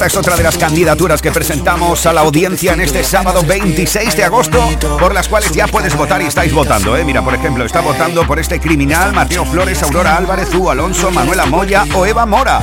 Esta 0.06 0.20
es 0.20 0.24
otra 0.24 0.38
de 0.38 0.44
las 0.44 0.56
candidaturas 0.60 1.20
que 1.20 1.32
presentamos 1.32 2.06
a 2.06 2.14
la 2.14 2.22
audiencia 2.22 2.74
en 2.74 2.82
este 2.82 3.04
sábado 3.04 3.42
26 3.42 4.16
de 4.16 4.24
agosto, 4.24 4.64
por 5.00 5.16
las 5.16 5.28
cuales 5.28 5.52
ya 5.52 5.66
puedes 5.66 5.98
votar 5.98 6.22
y 6.22 6.26
estáis 6.26 6.54
votando. 6.54 6.96
¿eh? 6.96 7.04
Mira, 7.04 7.24
por 7.24 7.34
ejemplo, 7.34 7.66
está 7.66 7.82
votando 7.82 8.22
por 8.28 8.38
este 8.38 8.60
criminal 8.60 9.14
Mateo 9.14 9.44
Flores, 9.46 9.82
Aurora 9.82 10.16
Álvarez, 10.16 10.54
U 10.54 10.70
Alonso, 10.70 11.10
Manuela 11.10 11.48
Moya 11.48 11.86
o 11.96 12.06
Eva 12.06 12.28
Mora. 12.28 12.62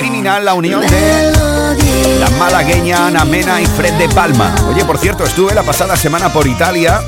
Criminal, 0.00 0.44
la 0.44 0.54
unión 0.54 0.80
de 0.80 1.32
la 2.18 2.28
malagueña 2.30 3.06
Ana 3.06 3.24
Mena 3.24 3.60
y 3.60 3.66
Fred 3.66 3.94
de 3.94 4.08
Palma. 4.08 4.52
Oye, 4.68 4.84
por 4.84 4.98
cierto, 4.98 5.22
estuve 5.22 5.54
la 5.54 5.62
pasada 5.62 5.94
semana 5.94 6.32
por 6.32 6.48
Italia 6.48 7.02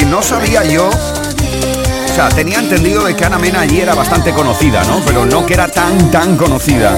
y 0.00 0.04
no 0.04 0.22
sabía 0.22 0.62
yo 0.62 0.88
o 0.88 2.18
sea, 2.18 2.30
tenía 2.30 2.60
entendido 2.60 3.04
de 3.04 3.14
que 3.14 3.26
Ana 3.26 3.38
Mena 3.38 3.60
allí 3.60 3.78
era 3.78 3.94
bastante 3.94 4.32
conocida, 4.32 4.82
¿no? 4.84 5.02
Pero 5.04 5.26
no 5.26 5.44
que 5.44 5.52
era 5.52 5.68
tan, 5.68 6.10
tan 6.10 6.38
conocida. 6.38 6.96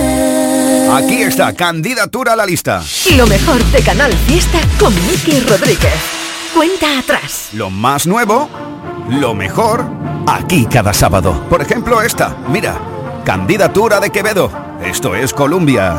Aquí 0.90 1.22
está, 1.22 1.52
candidatura 1.52 2.32
a 2.32 2.36
la 2.36 2.46
lista. 2.46 2.82
Lo 3.14 3.26
mejor 3.26 3.62
de 3.66 3.82
Canal 3.82 4.10
Fiesta 4.26 4.58
con 4.80 4.94
Miki 5.06 5.38
Rodríguez. 5.40 5.92
Cuenta 6.54 6.98
atrás. 6.98 7.50
Lo 7.52 7.68
más 7.68 8.06
nuevo, 8.06 8.48
lo 9.10 9.34
mejor, 9.34 9.84
aquí 10.26 10.66
cada 10.66 10.94
sábado. 10.94 11.44
Por 11.50 11.60
ejemplo, 11.60 12.00
esta, 12.00 12.34
mira, 12.48 12.80
candidatura 13.22 14.00
de 14.00 14.10
Quevedo. 14.10 14.50
Esto 14.82 15.14
es 15.14 15.34
Colombia. 15.34 15.94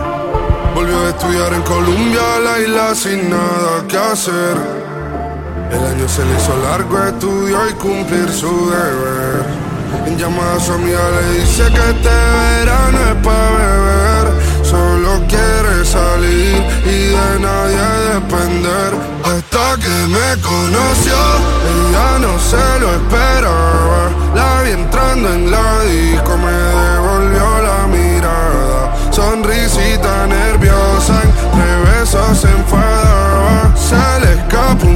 Volvió 0.73 1.05
a 1.05 1.09
estudiar 1.09 1.53
en 1.53 1.61
Colombia, 1.61 2.21
la 2.43 2.59
isla 2.59 2.95
sin 2.95 3.29
nada 3.29 3.85
que 3.87 3.97
hacer. 3.97 4.57
El 5.71 5.85
año 5.85 6.09
se 6.09 6.25
le 6.25 6.35
hizo 6.35 6.57
largo, 6.63 7.03
estudió 7.05 7.69
y 7.69 7.73
cumplir 7.73 8.27
su 8.29 8.71
deber. 8.71 9.45
En 10.07 10.17
llamada 10.17 10.55
a 10.55 10.59
su 10.59 10.73
amiga 10.73 10.99
le 11.11 11.39
dice 11.39 11.63
que 11.63 11.89
este 11.89 12.09
verano 12.09 12.99
es 13.07 13.23
para 13.23 13.51
beber. 13.51 14.08
Solo 14.69 15.19
quiere 15.27 15.83
salir 15.83 16.63
y 16.85 17.07
de 17.15 17.39
nadie 17.39 17.85
depender. 18.13 18.91
Hasta 19.23 19.65
que 19.81 19.95
me 20.15 20.29
conoció, 20.43 21.17
ella 21.71 22.19
no 22.19 22.37
se 22.37 22.79
lo 22.79 22.93
esperaba. 22.93 24.11
La 24.35 24.61
vi 24.61 24.71
entrando 24.71 25.33
en 25.33 25.49
la 25.49 25.83
disco, 25.85 26.37
me 26.37 26.51
devolvió 26.51 27.47
la 27.63 27.87
mirada. 27.87 29.11
Sonrisita 29.11 30.27
nerviosa, 30.27 31.19
entre 31.23 31.71
besos 31.89 32.37
se 32.37 32.49
enfadaba. 32.49 33.75
Se 33.75 34.19
le 34.21 34.33
escapó 34.35 34.88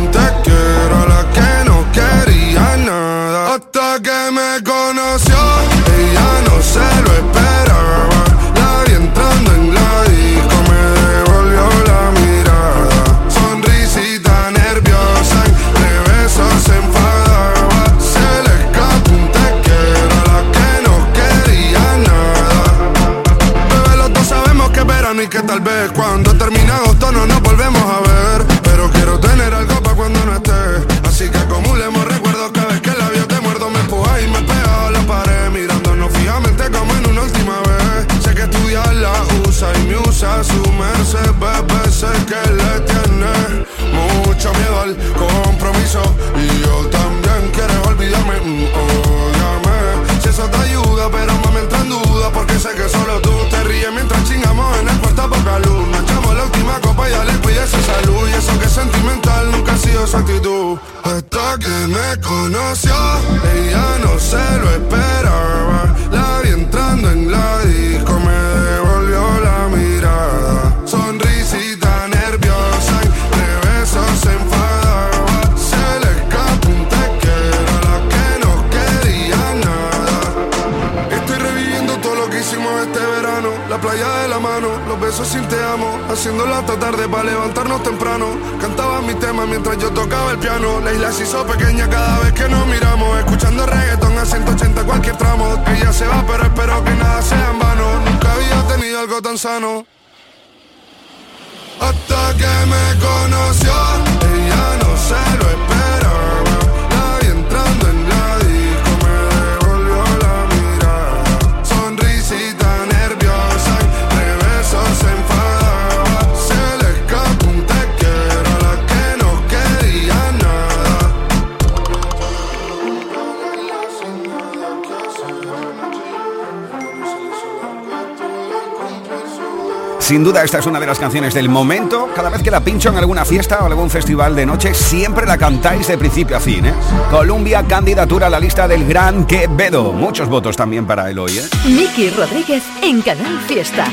Sin 130.03 130.21
duda 130.21 130.43
esta 130.43 130.59
es 130.59 130.65
una 130.65 130.81
de 130.81 130.85
las 130.85 130.99
canciones 130.99 131.33
del 131.33 131.47
momento. 131.47 132.09
Cada 132.13 132.29
vez 132.29 132.43
que 132.43 132.51
la 132.51 132.59
pincho 132.59 132.89
en 132.89 132.97
alguna 132.97 133.23
fiesta 133.23 133.59
o 133.61 133.67
algún 133.67 133.89
festival 133.89 134.35
de 134.35 134.45
noche, 134.45 134.73
siempre 134.73 135.25
la 135.25 135.37
cantáis 135.37 135.87
de 135.87 135.97
principio 135.97 136.35
a 136.35 136.41
fin. 136.41 136.65
¿eh? 136.65 136.73
Colombia, 137.09 137.63
candidatura 137.63 138.27
a 138.27 138.29
la 138.29 138.37
lista 138.37 138.67
del 138.67 138.85
Gran 138.85 139.25
Quevedo. 139.25 139.93
Muchos 139.93 140.27
votos 140.27 140.57
también 140.57 140.85
para 140.85 141.09
él 141.09 141.19
hoy. 141.19 141.37
¿eh? 141.37 141.43
Miki 141.67 142.09
Rodríguez 142.09 142.63
en 142.81 143.01
Canal 143.01 143.39
Fiesta. 143.47 143.85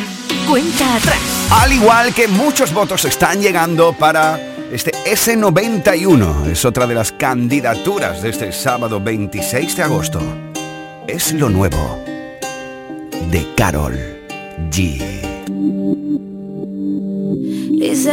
Cuenta 0.48 0.96
atrás. 0.96 1.48
Al 1.52 1.72
igual 1.72 2.12
que 2.12 2.26
muchos 2.26 2.74
votos 2.74 3.04
están 3.04 3.40
llegando 3.40 3.92
para 3.92 4.36
este 4.72 4.90
S91. 5.04 6.46
Es 6.46 6.64
otra 6.64 6.88
de 6.88 6.96
las 6.96 7.12
candidaturas 7.12 8.20
de 8.20 8.30
este 8.30 8.50
sábado 8.50 9.00
26 9.00 9.76
de 9.76 9.82
agosto. 9.84 10.20
Es 11.06 11.32
lo 11.32 11.48
nuevo 11.48 12.02
de 13.30 13.54
Carol 13.54 13.96
G. 14.72 15.20
Dice, 17.80 18.12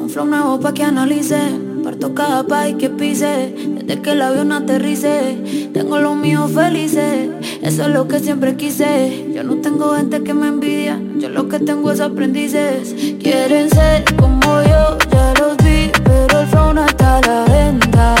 un 0.00 0.08
flow 0.08 0.26
nuevo 0.26 0.60
pa' 0.60 0.72
que 0.72 0.84
analice. 0.84 1.40
Parto 1.82 2.14
cada 2.14 2.44
país 2.44 2.76
que 2.78 2.88
pise 2.88 3.52
Desde 3.56 4.00
que 4.00 4.12
el 4.12 4.22
avión 4.22 4.52
aterrice. 4.52 5.70
Tengo 5.74 5.98
los 5.98 6.14
míos 6.16 6.52
felices 6.52 7.28
Eso 7.60 7.82
es 7.82 7.88
lo 7.88 8.06
que 8.06 8.20
siempre 8.20 8.54
quise. 8.54 9.32
Yo 9.34 9.42
no 9.42 9.56
tengo 9.56 9.96
gente 9.96 10.22
que 10.22 10.34
me 10.34 10.46
envidia 10.46 11.00
Yo 11.18 11.30
lo 11.30 11.48
que 11.48 11.58
tengo 11.58 11.90
es 11.90 12.00
aprendices. 12.00 12.94
Quieren 13.20 13.68
ser 13.70 14.04
como 14.14 14.62
yo, 14.62 14.98
ya 15.10 15.34
los 15.40 15.56
vi 15.64 15.90
Pero 16.04 16.40
el 16.40 16.46
flow 16.46 16.72
no 16.74 16.86
está 16.86 17.16
a 17.16 17.20
la 17.22 17.44
venta. 17.46 18.14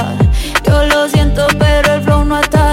Yo 0.66 0.84
lo 0.84 1.08
siento, 1.08 1.46
pero 1.60 1.94
el 1.94 2.02
flow 2.02 2.24
no 2.24 2.40
está 2.40 2.72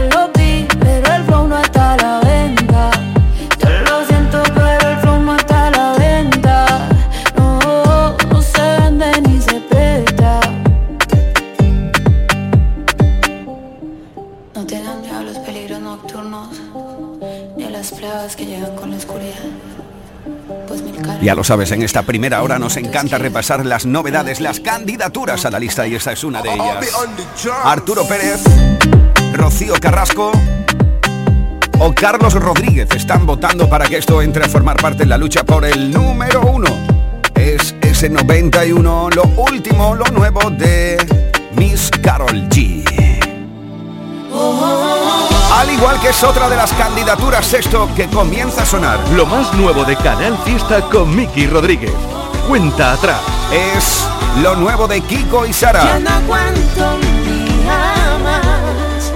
Ya 21.21 21.35
lo 21.35 21.43
sabes, 21.43 21.71
en 21.71 21.83
esta 21.83 22.01
primera 22.01 22.41
hora 22.41 22.57
nos 22.57 22.77
encanta 22.77 23.19
repasar 23.19 23.63
las 23.63 23.85
novedades, 23.85 24.41
las 24.41 24.59
candidaturas 24.59 25.45
a 25.45 25.51
la 25.51 25.59
lista 25.59 25.85
y 25.85 25.93
esta 25.93 26.11
es 26.11 26.23
una 26.23 26.41
de 26.41 26.51
ellas. 26.51 26.87
Arturo 27.63 28.07
Pérez, 28.07 28.41
Rocío 29.31 29.75
Carrasco 29.79 30.31
o 31.77 31.93
Carlos 31.93 32.33
Rodríguez 32.33 32.89
están 32.95 33.27
votando 33.27 33.69
para 33.69 33.85
que 33.85 33.97
esto 33.97 34.19
entre 34.23 34.45
a 34.45 34.49
formar 34.49 34.77
parte 34.77 34.99
de 35.03 35.05
la 35.05 35.17
lucha 35.19 35.43
por 35.43 35.63
el 35.63 35.91
número 35.91 36.41
uno. 36.41 36.69
Es 37.35 37.75
ese 37.81 38.09
91, 38.09 39.09
lo 39.11 39.23
último, 39.23 39.93
lo 39.93 40.05
nuevo 40.05 40.49
de 40.49 40.97
Miss 41.55 41.91
Carol 42.01 42.49
G. 42.49 42.83
Al 45.61 45.69
igual 45.69 45.99
que 45.99 46.09
es 46.09 46.23
otra 46.23 46.49
de 46.49 46.55
las 46.55 46.73
candidaturas 46.73 47.53
esto 47.53 47.87
que 47.95 48.07
comienza 48.07 48.63
a 48.63 48.65
sonar. 48.65 48.97
Lo 49.09 49.27
más 49.27 49.53
nuevo 49.53 49.83
de 49.83 49.95
Canal 49.95 50.35
Fiesta 50.43 50.81
con 50.81 51.15
Miki 51.15 51.45
Rodríguez. 51.45 51.93
Cuenta 52.47 52.93
atrás. 52.93 53.21
Es 53.53 54.07
lo 54.41 54.55
nuevo 54.55 54.87
de 54.87 55.01
Kiko 55.01 55.45
y 55.45 55.49
Ya 55.49 55.53
Sara. 55.53 55.99
no 55.99 56.09
aguanto 56.09 56.95
un 56.95 57.25
día 57.25 58.17
más. 58.23 59.11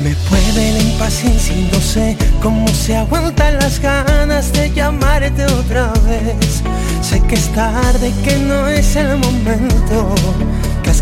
Me 0.00 0.14
puede 0.30 0.72
la 0.72 0.78
impaciencia 0.78 1.54
y 1.54 1.68
no 1.70 1.78
sé 1.78 2.16
cómo 2.42 2.66
se 2.68 2.96
aguantan 2.96 3.58
las 3.58 3.78
ganas 3.78 4.54
de 4.54 4.72
llamarte 4.72 5.44
otra 5.44 5.92
vez. 6.08 6.62
Sé 7.02 7.20
que 7.24 7.34
es 7.34 7.52
tarde, 7.52 8.10
que 8.24 8.38
no 8.38 8.68
es 8.68 8.96
el 8.96 9.18
momento, 9.18 10.14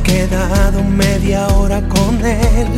quedado 0.05 0.85
media 0.85 1.49
hora 1.49 1.81
con 1.89 2.25
él. 2.25 2.69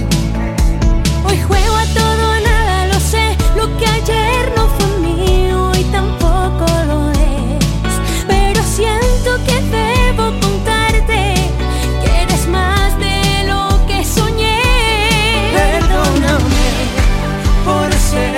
Hoy 1.25 1.39
juego 1.43 1.77
a 1.77 1.87
todo 1.87 2.23
o 2.37 2.41
nada, 2.41 2.87
lo 2.87 2.99
sé. 3.01 3.37
Lo 3.57 3.67
que 3.79 3.87
ayer 3.87 4.53
no 4.57 4.69
fue 4.77 4.89
mío 5.01 5.73
y 5.75 5.85
tampoco 5.99 6.67
lo 6.91 7.11
es. 7.11 7.95
Pero 8.27 8.61
siento 8.63 9.31
que 9.47 9.57
debo 9.79 10.25
contarte 10.41 11.35
que 12.03 12.23
eres 12.23 12.47
más 12.49 12.99
de 12.99 13.45
lo 13.51 13.61
que 13.89 14.05
soñé. 14.05 14.63
Perdóname 15.53 16.71
por 17.67 17.93
ser 18.11 18.37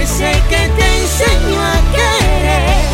ese 0.00 0.32
que 0.50 0.62
te 0.76 0.86
enseñó 1.02 1.60
a 1.74 1.78
querer. 1.96 2.84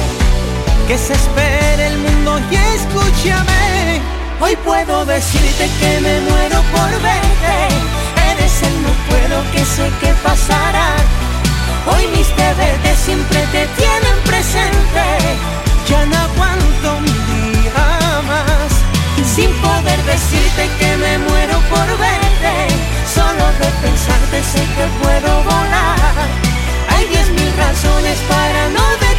Que 0.89 0.97
se 0.97 1.13
espere 1.13 1.89
el 1.89 1.99
mundo 1.99 2.39
y 2.51 2.55
escúchame. 2.55 3.56
Hoy 4.39 4.55
puedo 4.65 5.05
decirte 5.07 5.71
que 5.81 6.01
me 6.01 6.21
muero 6.21 6.63
por 6.75 6.91
verte. 7.03 7.57
Eres 8.31 8.63
el 8.63 8.83
no 8.83 8.91
puedo 9.09 9.51
que 9.53 9.65
sé 9.65 9.91
que 10.01 10.13
pasará. 10.23 10.95
Hoy 11.87 12.07
mis 12.09 12.29
deberes 12.37 12.99
siempre 12.99 13.41
te 13.53 13.67
tienen 13.81 14.17
presente. 14.25 15.05
Ya 15.89 16.05
no 16.05 16.17
aguanto 16.17 16.97
un 16.99 17.05
día 17.07 18.21
más. 18.29 18.73
Sin 19.35 19.51
poder 19.55 20.03
decirte 20.05 20.69
que 20.79 20.97
me 20.97 21.19
muero 21.19 21.59
por 21.71 21.89
verte. 21.99 22.55
Solo 23.15 23.45
de 23.61 23.69
pensarte 23.83 24.43
sé 24.53 24.61
que 24.77 24.87
puedo 25.03 25.43
volar. 25.45 26.29
Hay 26.91 27.07
diez 27.09 27.29
mil 27.31 27.53
razones 27.57 28.19
para 28.29 28.69
no 28.69 28.85
detenerme. 28.91 29.16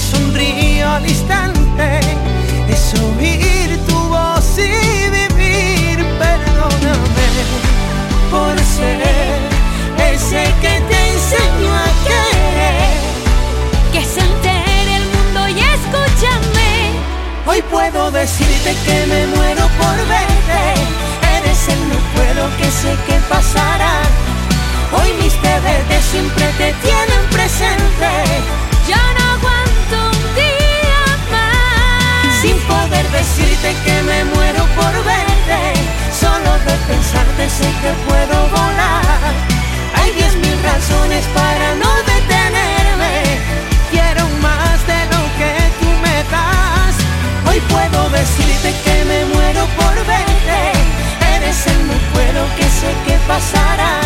Sonrío 0.00 0.88
al 0.88 1.06
instante, 1.06 1.53
razones 40.84 41.24
para 41.34 41.74
no 41.76 41.92
detenerme. 42.12 43.40
Quiero 43.90 44.28
más 44.42 44.86
de 44.86 45.00
lo 45.12 45.22
que 45.38 45.52
tú 45.80 45.88
me 46.02 46.16
das. 46.30 46.94
Hoy 47.48 47.60
puedo 47.72 48.08
decirte 48.10 48.74
que 48.84 49.04
me 49.04 49.24
muero 49.34 49.66
por 49.78 49.94
verte. 50.06 50.60
Eres 51.36 51.66
el 51.66 51.86
no 51.86 51.94
puedo 52.12 52.42
que 52.56 52.64
sé 52.64 52.90
que 53.06 53.16
pasará. 53.26 54.00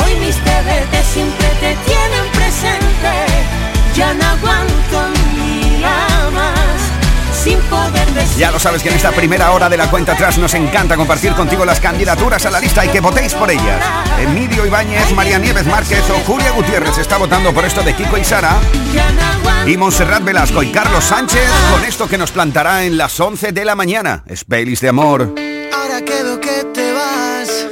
Hoy 0.00 0.14
mis 0.16 0.36
deberes 0.44 1.06
siempre 1.12 1.48
te 1.60 1.74
tienen 1.88 2.24
presente. 2.32 3.14
Ya 3.94 4.12
no 4.14 4.24
aguanto 4.26 4.94
un 5.06 5.14
día 5.36 5.96
más. 6.38 6.80
Sin 7.42 7.58
poder 7.72 7.97
Ya 8.38 8.50
lo 8.52 8.58
sabes 8.60 8.82
que 8.82 8.88
en 8.88 8.94
esta 8.94 9.10
primera 9.10 9.50
hora 9.50 9.68
de 9.68 9.76
la 9.76 9.90
cuenta 9.90 10.12
atrás 10.12 10.38
nos 10.38 10.54
encanta 10.54 10.96
compartir 10.96 11.32
contigo 11.32 11.64
las 11.64 11.80
candidaturas 11.80 12.46
a 12.46 12.50
la 12.50 12.60
lista 12.60 12.84
y 12.84 12.88
que 12.88 13.00
votéis 13.00 13.34
por 13.34 13.50
ellas. 13.50 13.84
Emilio 14.20 14.64
Ibáñez, 14.64 15.12
María 15.12 15.38
Nieves 15.38 15.66
Márquez 15.66 16.08
o 16.10 16.14
Julia 16.24 16.52
Gutiérrez 16.52 16.98
está 16.98 17.16
votando 17.16 17.52
por 17.52 17.64
esto 17.64 17.82
de 17.82 17.94
Kiko 17.94 18.16
y 18.16 18.24
Sara. 18.24 18.56
Y 19.66 19.76
Montserrat 19.76 20.22
Velasco 20.22 20.62
y 20.62 20.70
Carlos 20.70 21.04
Sánchez 21.04 21.50
con 21.72 21.84
esto 21.84 22.08
que 22.08 22.16
nos 22.16 22.30
plantará 22.30 22.84
en 22.84 22.96
las 22.96 23.18
11 23.18 23.52
de 23.52 23.64
la 23.64 23.74
mañana. 23.74 24.22
Es 24.26 24.46
de 24.46 24.88
amor. 24.88 25.34
Ahora 25.74 26.00
que 26.04 26.22
veo 26.22 26.40
que 26.40 26.64
te 26.72 26.92
vas, 26.92 27.66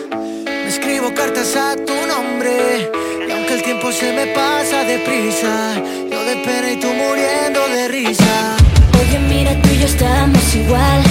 me 0.44 0.68
escribo 0.68 1.14
cartas 1.14 1.54
a 1.56 1.76
tu 1.76 1.94
nombre. 2.06 2.90
Y 3.28 3.30
aunque 3.30 3.54
el 3.54 3.62
tiempo 3.62 3.92
se 3.92 4.12
me 4.12 4.26
pasa 4.34 4.82
deprisa, 4.82 5.74
yo 6.10 6.24
de 6.24 6.72
y 6.72 6.80
tú 6.80 6.88
muriendo 6.88 7.68
de 7.68 7.88
risa. 7.88 8.65
Estamos 9.86 10.54
igual. 10.54 11.02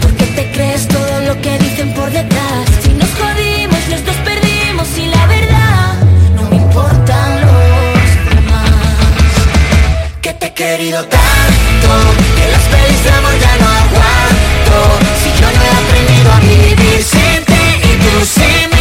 Porque 0.00 0.24
te 0.36 0.50
crees 0.52 0.86
todo 0.88 1.20
lo 1.28 1.40
que 1.42 1.58
dicen 1.58 1.92
por 1.94 2.10
detrás. 2.10 2.64
Si 2.82 2.90
nos 2.94 3.10
jodimos, 3.20 3.80
los 3.88 4.04
dos 4.06 4.16
perdimos 4.24 4.88
y 4.96 5.06
la 5.06 5.26
verdad 5.26 5.94
no 6.36 6.42
me 6.50 6.56
importan 6.56 7.28
los 7.46 8.34
demás. 8.34 9.32
Que 10.22 10.32
te 10.34 10.46
he 10.46 10.54
querido 10.54 11.00
tanto, 11.04 11.88
que 12.36 12.46
las 12.54 12.64
pelis 12.72 13.04
de 13.04 13.10
amor 13.18 13.36
ya 13.44 13.54
no 13.62 13.68
aguanto. 13.82 14.76
Si 15.22 15.30
yo 15.40 15.48
no 15.56 15.60
he 15.66 15.72
aprendido 15.82 16.28
a 16.32 16.40
vivir 16.40 17.02
sin 17.12 17.40
ti 17.50 17.64
y 17.88 17.92
tú 18.02 18.14
sin 18.36 18.70
mí 18.74 18.79